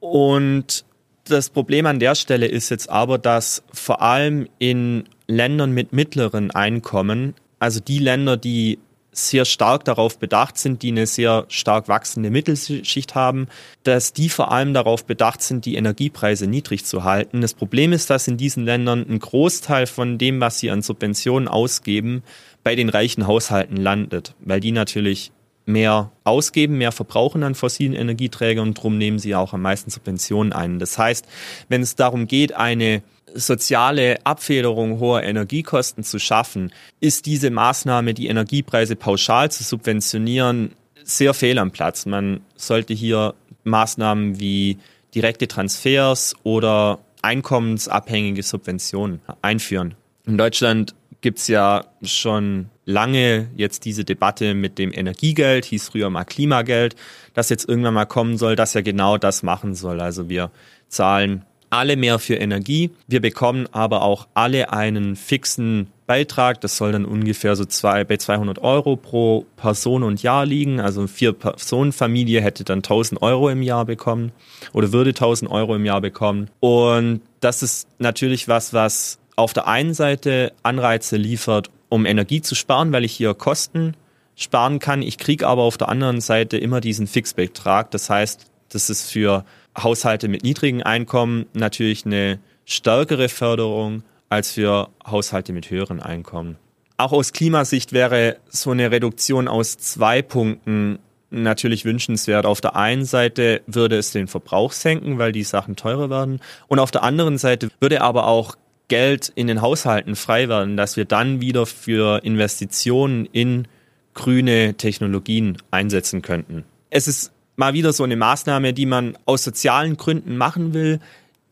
[0.00, 0.84] Und
[1.24, 6.50] das Problem an der Stelle ist jetzt aber, dass vor allem in Ländern mit mittleren
[6.50, 8.78] Einkommen, also die Länder, die
[9.18, 13.48] sehr stark darauf bedacht sind, die eine sehr stark wachsende Mittelschicht haben,
[13.82, 17.40] dass die vor allem darauf bedacht sind, die Energiepreise niedrig zu halten.
[17.40, 21.48] Das Problem ist, dass in diesen Ländern ein Großteil von dem, was sie an Subventionen
[21.48, 22.22] ausgeben,
[22.62, 25.32] bei den reichen Haushalten landet, weil die natürlich
[25.66, 30.52] mehr ausgeben, mehr verbrauchen an fossilen Energieträgern und darum nehmen sie auch am meisten Subventionen
[30.52, 30.78] ein.
[30.78, 31.26] Das heißt,
[31.68, 33.02] wenn es darum geht, eine
[33.34, 40.72] soziale Abfederung hoher Energiekosten zu schaffen, ist diese Maßnahme, die Energiepreise pauschal zu subventionieren,
[41.04, 42.06] sehr fehl am Platz.
[42.06, 43.34] Man sollte hier
[43.64, 44.78] Maßnahmen wie
[45.14, 49.94] direkte Transfers oder einkommensabhängige Subventionen einführen.
[50.26, 56.10] In Deutschland gibt es ja schon lange jetzt diese Debatte mit dem Energiegeld, hieß früher
[56.10, 56.96] mal Klimageld,
[57.34, 60.00] das jetzt irgendwann mal kommen soll, das ja genau das machen soll.
[60.00, 60.50] Also wir
[60.88, 62.90] zahlen alle mehr für Energie.
[63.06, 66.60] Wir bekommen aber auch alle einen fixen Beitrag.
[66.62, 70.80] Das soll dann ungefähr so zwei, bei 200 Euro pro Person und Jahr liegen.
[70.80, 74.32] Also eine Vier-Personen-Familie hätte dann 1000 Euro im Jahr bekommen
[74.72, 76.48] oder würde 1000 Euro im Jahr bekommen.
[76.60, 82.54] Und das ist natürlich was, was auf der einen Seite Anreize liefert, um Energie zu
[82.54, 83.94] sparen, weil ich hier Kosten
[84.34, 85.00] sparen kann.
[85.00, 87.90] Ich kriege aber auf der anderen Seite immer diesen Fixbetrag.
[87.92, 89.44] Das heißt, das ist für
[89.76, 96.58] Haushalte mit niedrigen Einkommen natürlich eine stärkere Förderung als für Haushalte mit höheren Einkommen.
[96.96, 100.98] Auch aus Klimasicht wäre so eine Reduktion aus zwei Punkten
[101.30, 102.44] natürlich wünschenswert.
[102.44, 106.40] Auf der einen Seite würde es den Verbrauch senken, weil die Sachen teurer werden.
[106.66, 108.56] Und auf der anderen Seite würde aber auch
[108.88, 113.68] Geld in den Haushalten frei werden, dass wir dann wieder für Investitionen in
[114.14, 116.64] grüne Technologien einsetzen könnten.
[116.90, 121.00] Es ist mal wieder so eine Maßnahme, die man aus sozialen Gründen machen will,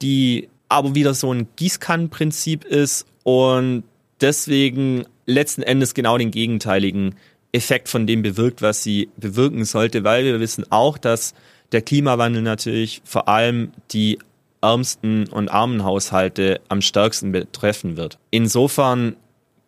[0.02, 3.84] die aber wieder so ein Gießkannenprinzip ist und
[4.20, 7.14] deswegen letzten Endes genau den gegenteiligen
[7.52, 11.34] Effekt von dem bewirkt, was sie bewirken sollte, weil wir wissen auch, dass
[11.72, 14.18] der Klimawandel natürlich vor allem die
[14.62, 18.18] ärmsten und armen Haushalte am stärksten betreffen wird.
[18.30, 19.16] Insofern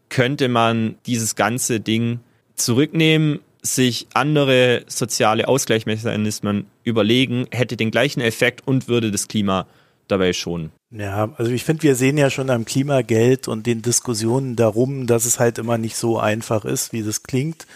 [0.08, 2.20] könnte man dieses ganze Ding
[2.54, 9.66] zurücknehmen, sich andere soziale Ausgleichsmechanismen überlegen, hätte den gleichen Effekt und würde das Klima
[10.06, 10.72] dabei schonen.
[10.90, 15.26] Ja, also ich finde, wir sehen ja schon am Klimageld und den Diskussionen darum, dass
[15.26, 17.66] es halt immer nicht so einfach ist, wie das klingt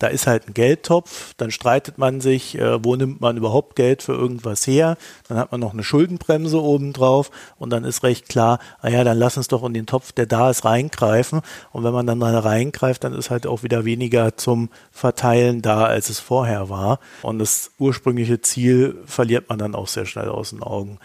[0.00, 4.02] da ist halt ein Geldtopf, dann streitet man sich, äh, wo nimmt man überhaupt Geld
[4.02, 4.96] für irgendwas her,
[5.28, 9.18] dann hat man noch eine Schuldenbremse obendrauf und dann ist recht klar, ah ja, dann
[9.18, 11.42] lass uns doch in den Topf, der da ist, reingreifen.
[11.70, 15.84] Und wenn man dann da reingreift, dann ist halt auch wieder weniger zum Verteilen da,
[15.84, 16.98] als es vorher war.
[17.22, 20.98] Und das ursprüngliche Ziel verliert man dann auch sehr schnell aus den Augen.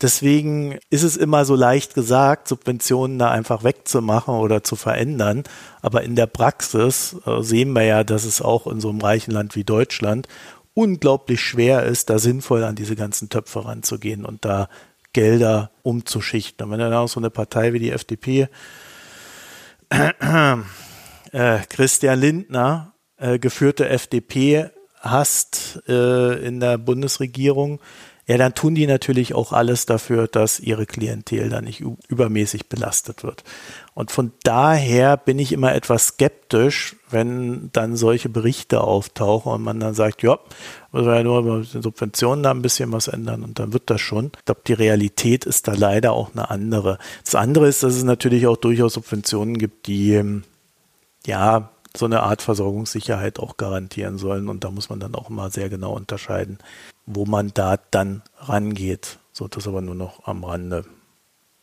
[0.00, 5.42] Deswegen ist es immer so leicht gesagt, Subventionen da einfach wegzumachen oder zu verändern.
[5.82, 9.32] Aber in der Praxis äh, sehen wir ja, dass es auch in so einem reichen
[9.32, 10.28] Land wie Deutschland
[10.74, 14.68] unglaublich schwer ist, da sinnvoll an diese ganzen Töpfe ranzugehen und da
[15.12, 16.64] Gelder umzuschichten.
[16.64, 18.48] Und wenn dann auch so eine Partei wie die FDP,
[21.32, 24.70] äh, Christian Lindner, äh, geführte FDP
[25.00, 27.80] hast äh, in der Bundesregierung,
[28.28, 33.24] ja, dann tun die natürlich auch alles dafür, dass ihre Klientel da nicht übermäßig belastet
[33.24, 33.42] wird.
[33.94, 39.80] Und von daher bin ich immer etwas skeptisch, wenn dann solche Berichte auftauchen und man
[39.80, 40.38] dann sagt, ja,
[40.92, 43.88] müssen wir ja nur über die Subventionen da ein bisschen was ändern und dann wird
[43.88, 44.32] das schon.
[44.36, 46.98] Ich glaube, die Realität ist da leider auch eine andere.
[47.24, 50.44] Das andere ist, dass es natürlich auch durchaus Subventionen gibt, die ähm,
[51.24, 54.48] ja so eine Art Versorgungssicherheit auch garantieren sollen.
[54.48, 56.58] Und da muss man dann auch immer sehr genau unterscheiden,
[57.06, 59.18] wo man da dann rangeht.
[59.32, 60.84] So, das aber nur noch am Rande.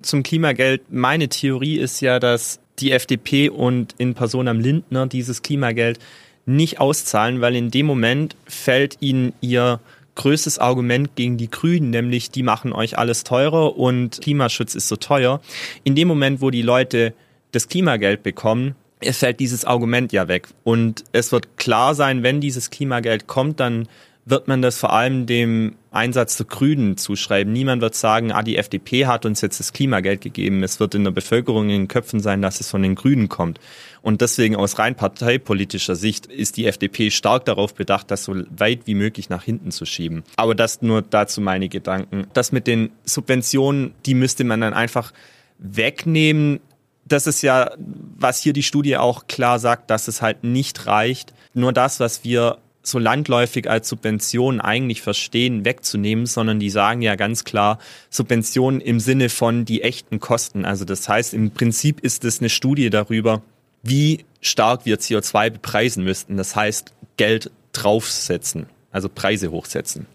[0.02, 0.92] Zum Klimageld.
[0.92, 6.00] Meine Theorie ist ja, dass die FDP und in Person am Lindner dieses Klimageld
[6.46, 9.80] nicht auszahlen, weil in dem Moment fällt ihnen ihr
[10.16, 14.96] größtes Argument gegen die Grünen, nämlich die machen euch alles teurer und Klimaschutz ist so
[14.96, 15.42] teuer.
[15.84, 17.14] In dem Moment, wo die Leute
[17.52, 20.48] das Klimageld bekommen, es fällt dieses Argument ja weg.
[20.64, 23.88] Und es wird klar sein, wenn dieses Klimageld kommt, dann
[24.26, 27.54] wird man das vor allem dem Einsatz der Grünen zuschreiben.
[27.54, 30.64] Niemand wird sagen, ah, die FDP hat uns jetzt das Klimageld gegeben.
[30.64, 33.60] Es wird in der Bevölkerung in den Köpfen sein, dass es von den Grünen kommt.
[34.02, 38.82] Und deswegen aus rein parteipolitischer Sicht ist die FDP stark darauf bedacht, das so weit
[38.86, 40.24] wie möglich nach hinten zu schieben.
[40.38, 42.26] Aber das nur dazu meine Gedanken.
[42.34, 45.14] Das mit den Subventionen, die müsste man dann einfach
[45.60, 46.60] wegnehmen
[47.06, 51.34] das ist ja, was hier die Studie auch klar sagt, dass es halt nicht reicht,
[51.54, 57.16] nur das, was wir so landläufig als Subventionen eigentlich verstehen, wegzunehmen, sondern die sagen ja
[57.16, 57.80] ganz klar
[58.10, 60.66] Subventionen im Sinne von die echten Kosten.
[60.66, 63.42] Also das heißt, im Prinzip ist es eine Studie darüber,
[63.82, 66.38] wie stark wir CO2 bepreisen müssten.
[66.38, 70.08] Das heißt, Geld draufsetzen, also Preise hochsetzen.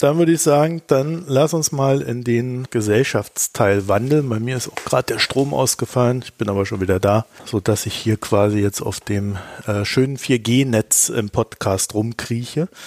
[0.00, 4.28] Dann würde ich sagen, dann lass uns mal in den Gesellschaftsteil wandeln.
[4.28, 6.22] Bei mir ist auch gerade der Strom ausgefallen.
[6.24, 9.84] Ich bin aber schon wieder da, so dass ich hier quasi jetzt auf dem äh,
[9.84, 12.68] schönen 4G-Netz im Podcast rumkrieche.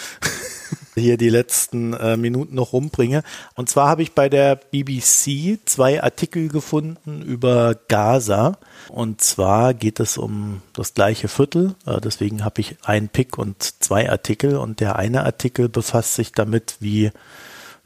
[0.95, 3.23] hier die letzten äh, Minuten noch rumbringe.
[3.55, 8.57] Und zwar habe ich bei der BBC zwei Artikel gefunden über Gaza.
[8.89, 11.75] Und zwar geht es um das gleiche Viertel.
[11.85, 14.57] Äh, deswegen habe ich einen Pick und zwei Artikel.
[14.57, 17.11] Und der eine Artikel befasst sich damit, wie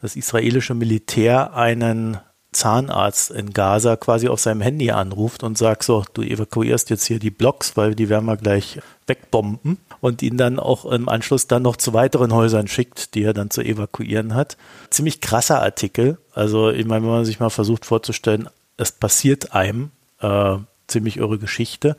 [0.01, 2.19] das israelische Militär einen
[2.51, 7.19] Zahnarzt in Gaza quasi auf seinem Handy anruft und sagt so, du evakuierst jetzt hier
[7.19, 11.63] die Blocks, weil die werden wir gleich wegbomben und ihn dann auch im Anschluss dann
[11.63, 14.57] noch zu weiteren Häusern schickt, die er dann zu evakuieren hat.
[14.89, 16.17] Ziemlich krasser Artikel.
[16.33, 19.91] Also ich meine, wenn man sich mal versucht vorzustellen, es passiert einem,
[20.21, 20.57] äh,
[20.89, 21.95] ziemlich irre Geschichte.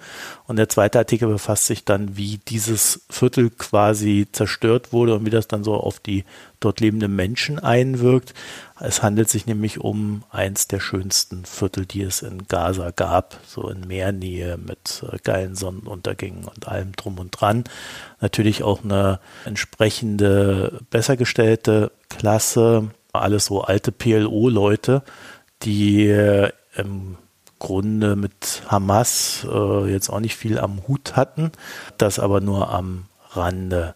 [0.46, 5.30] Und der zweite Artikel befasst sich dann, wie dieses Viertel quasi zerstört wurde und wie
[5.30, 6.24] das dann so auf die
[6.60, 8.34] dort lebenden Menschen einwirkt.
[8.78, 13.68] Es handelt sich nämlich um eins der schönsten Viertel, die es in Gaza gab, so
[13.68, 17.64] in Meernähe mit äh, geilen Sonnenuntergängen und allem drum und dran.
[18.20, 25.02] Natürlich auch eine entsprechende, besser gestellte Klasse, alles so alte PLO-Leute,
[25.62, 27.16] die äh, im
[27.60, 31.52] Grunde mit Hamas äh, jetzt auch nicht viel am Hut hatten,
[31.98, 33.94] das aber nur am Rande.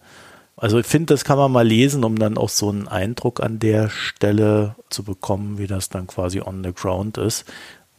[0.57, 3.59] Also ich finde, das kann man mal lesen, um dann auch so einen Eindruck an
[3.59, 7.45] der Stelle zu bekommen, wie das dann quasi on the ground ist.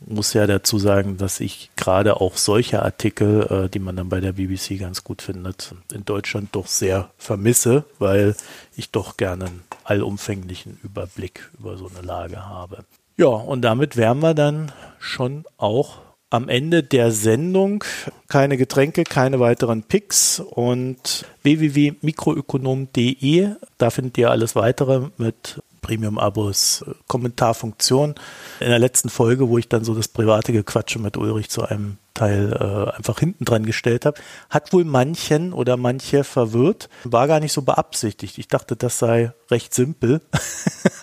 [0.06, 4.20] Muss ja dazu sagen, dass ich gerade auch solche Artikel, äh, die man dann bei
[4.20, 8.36] der BBC ganz gut findet, in Deutschland doch sehr vermisse, weil
[8.76, 12.86] ich doch gerne einen allumfänglichen Überblick über so eine Lage habe.
[13.18, 14.72] Ja, und damit wären wir dann
[15.06, 16.00] schon auch
[16.30, 17.84] am Ende der Sendung.
[18.28, 23.50] Keine Getränke, keine weiteren Picks und www.mikroökonom.de.
[23.78, 28.16] Da findet ihr alles weitere mit Premium-Abos, Kommentarfunktion.
[28.60, 31.98] In der letzten Folge, wo ich dann so das private Gequatsche mit Ulrich zu einem
[32.16, 34.20] Teil äh, einfach hinten dran gestellt habe,
[34.50, 36.90] hat wohl manchen oder manche verwirrt.
[37.04, 38.40] War gar nicht so beabsichtigt.
[38.40, 40.22] Ich dachte, das sei recht simpel.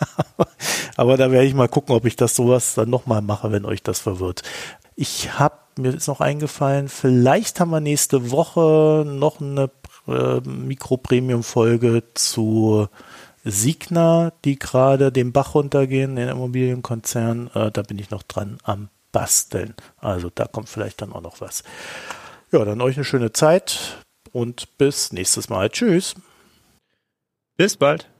[0.96, 3.84] Aber da werde ich mal gucken, ob ich das sowas dann nochmal mache, wenn euch
[3.84, 4.42] das verwirrt.
[4.96, 9.70] Ich habe mir ist noch eingefallen, vielleicht haben wir nächste Woche noch eine
[10.06, 12.88] äh, Mikro-Premium-Folge zu
[13.44, 17.50] Signa, die gerade den Bach runtergehen, den Immobilienkonzern.
[17.54, 19.74] Äh, da bin ich noch dran am Basteln.
[19.98, 21.64] Also da kommt vielleicht dann auch noch was.
[22.50, 23.98] Ja, dann euch eine schöne Zeit
[24.32, 25.70] und bis nächstes Mal.
[25.70, 26.14] Tschüss.
[27.56, 28.11] Bis bald.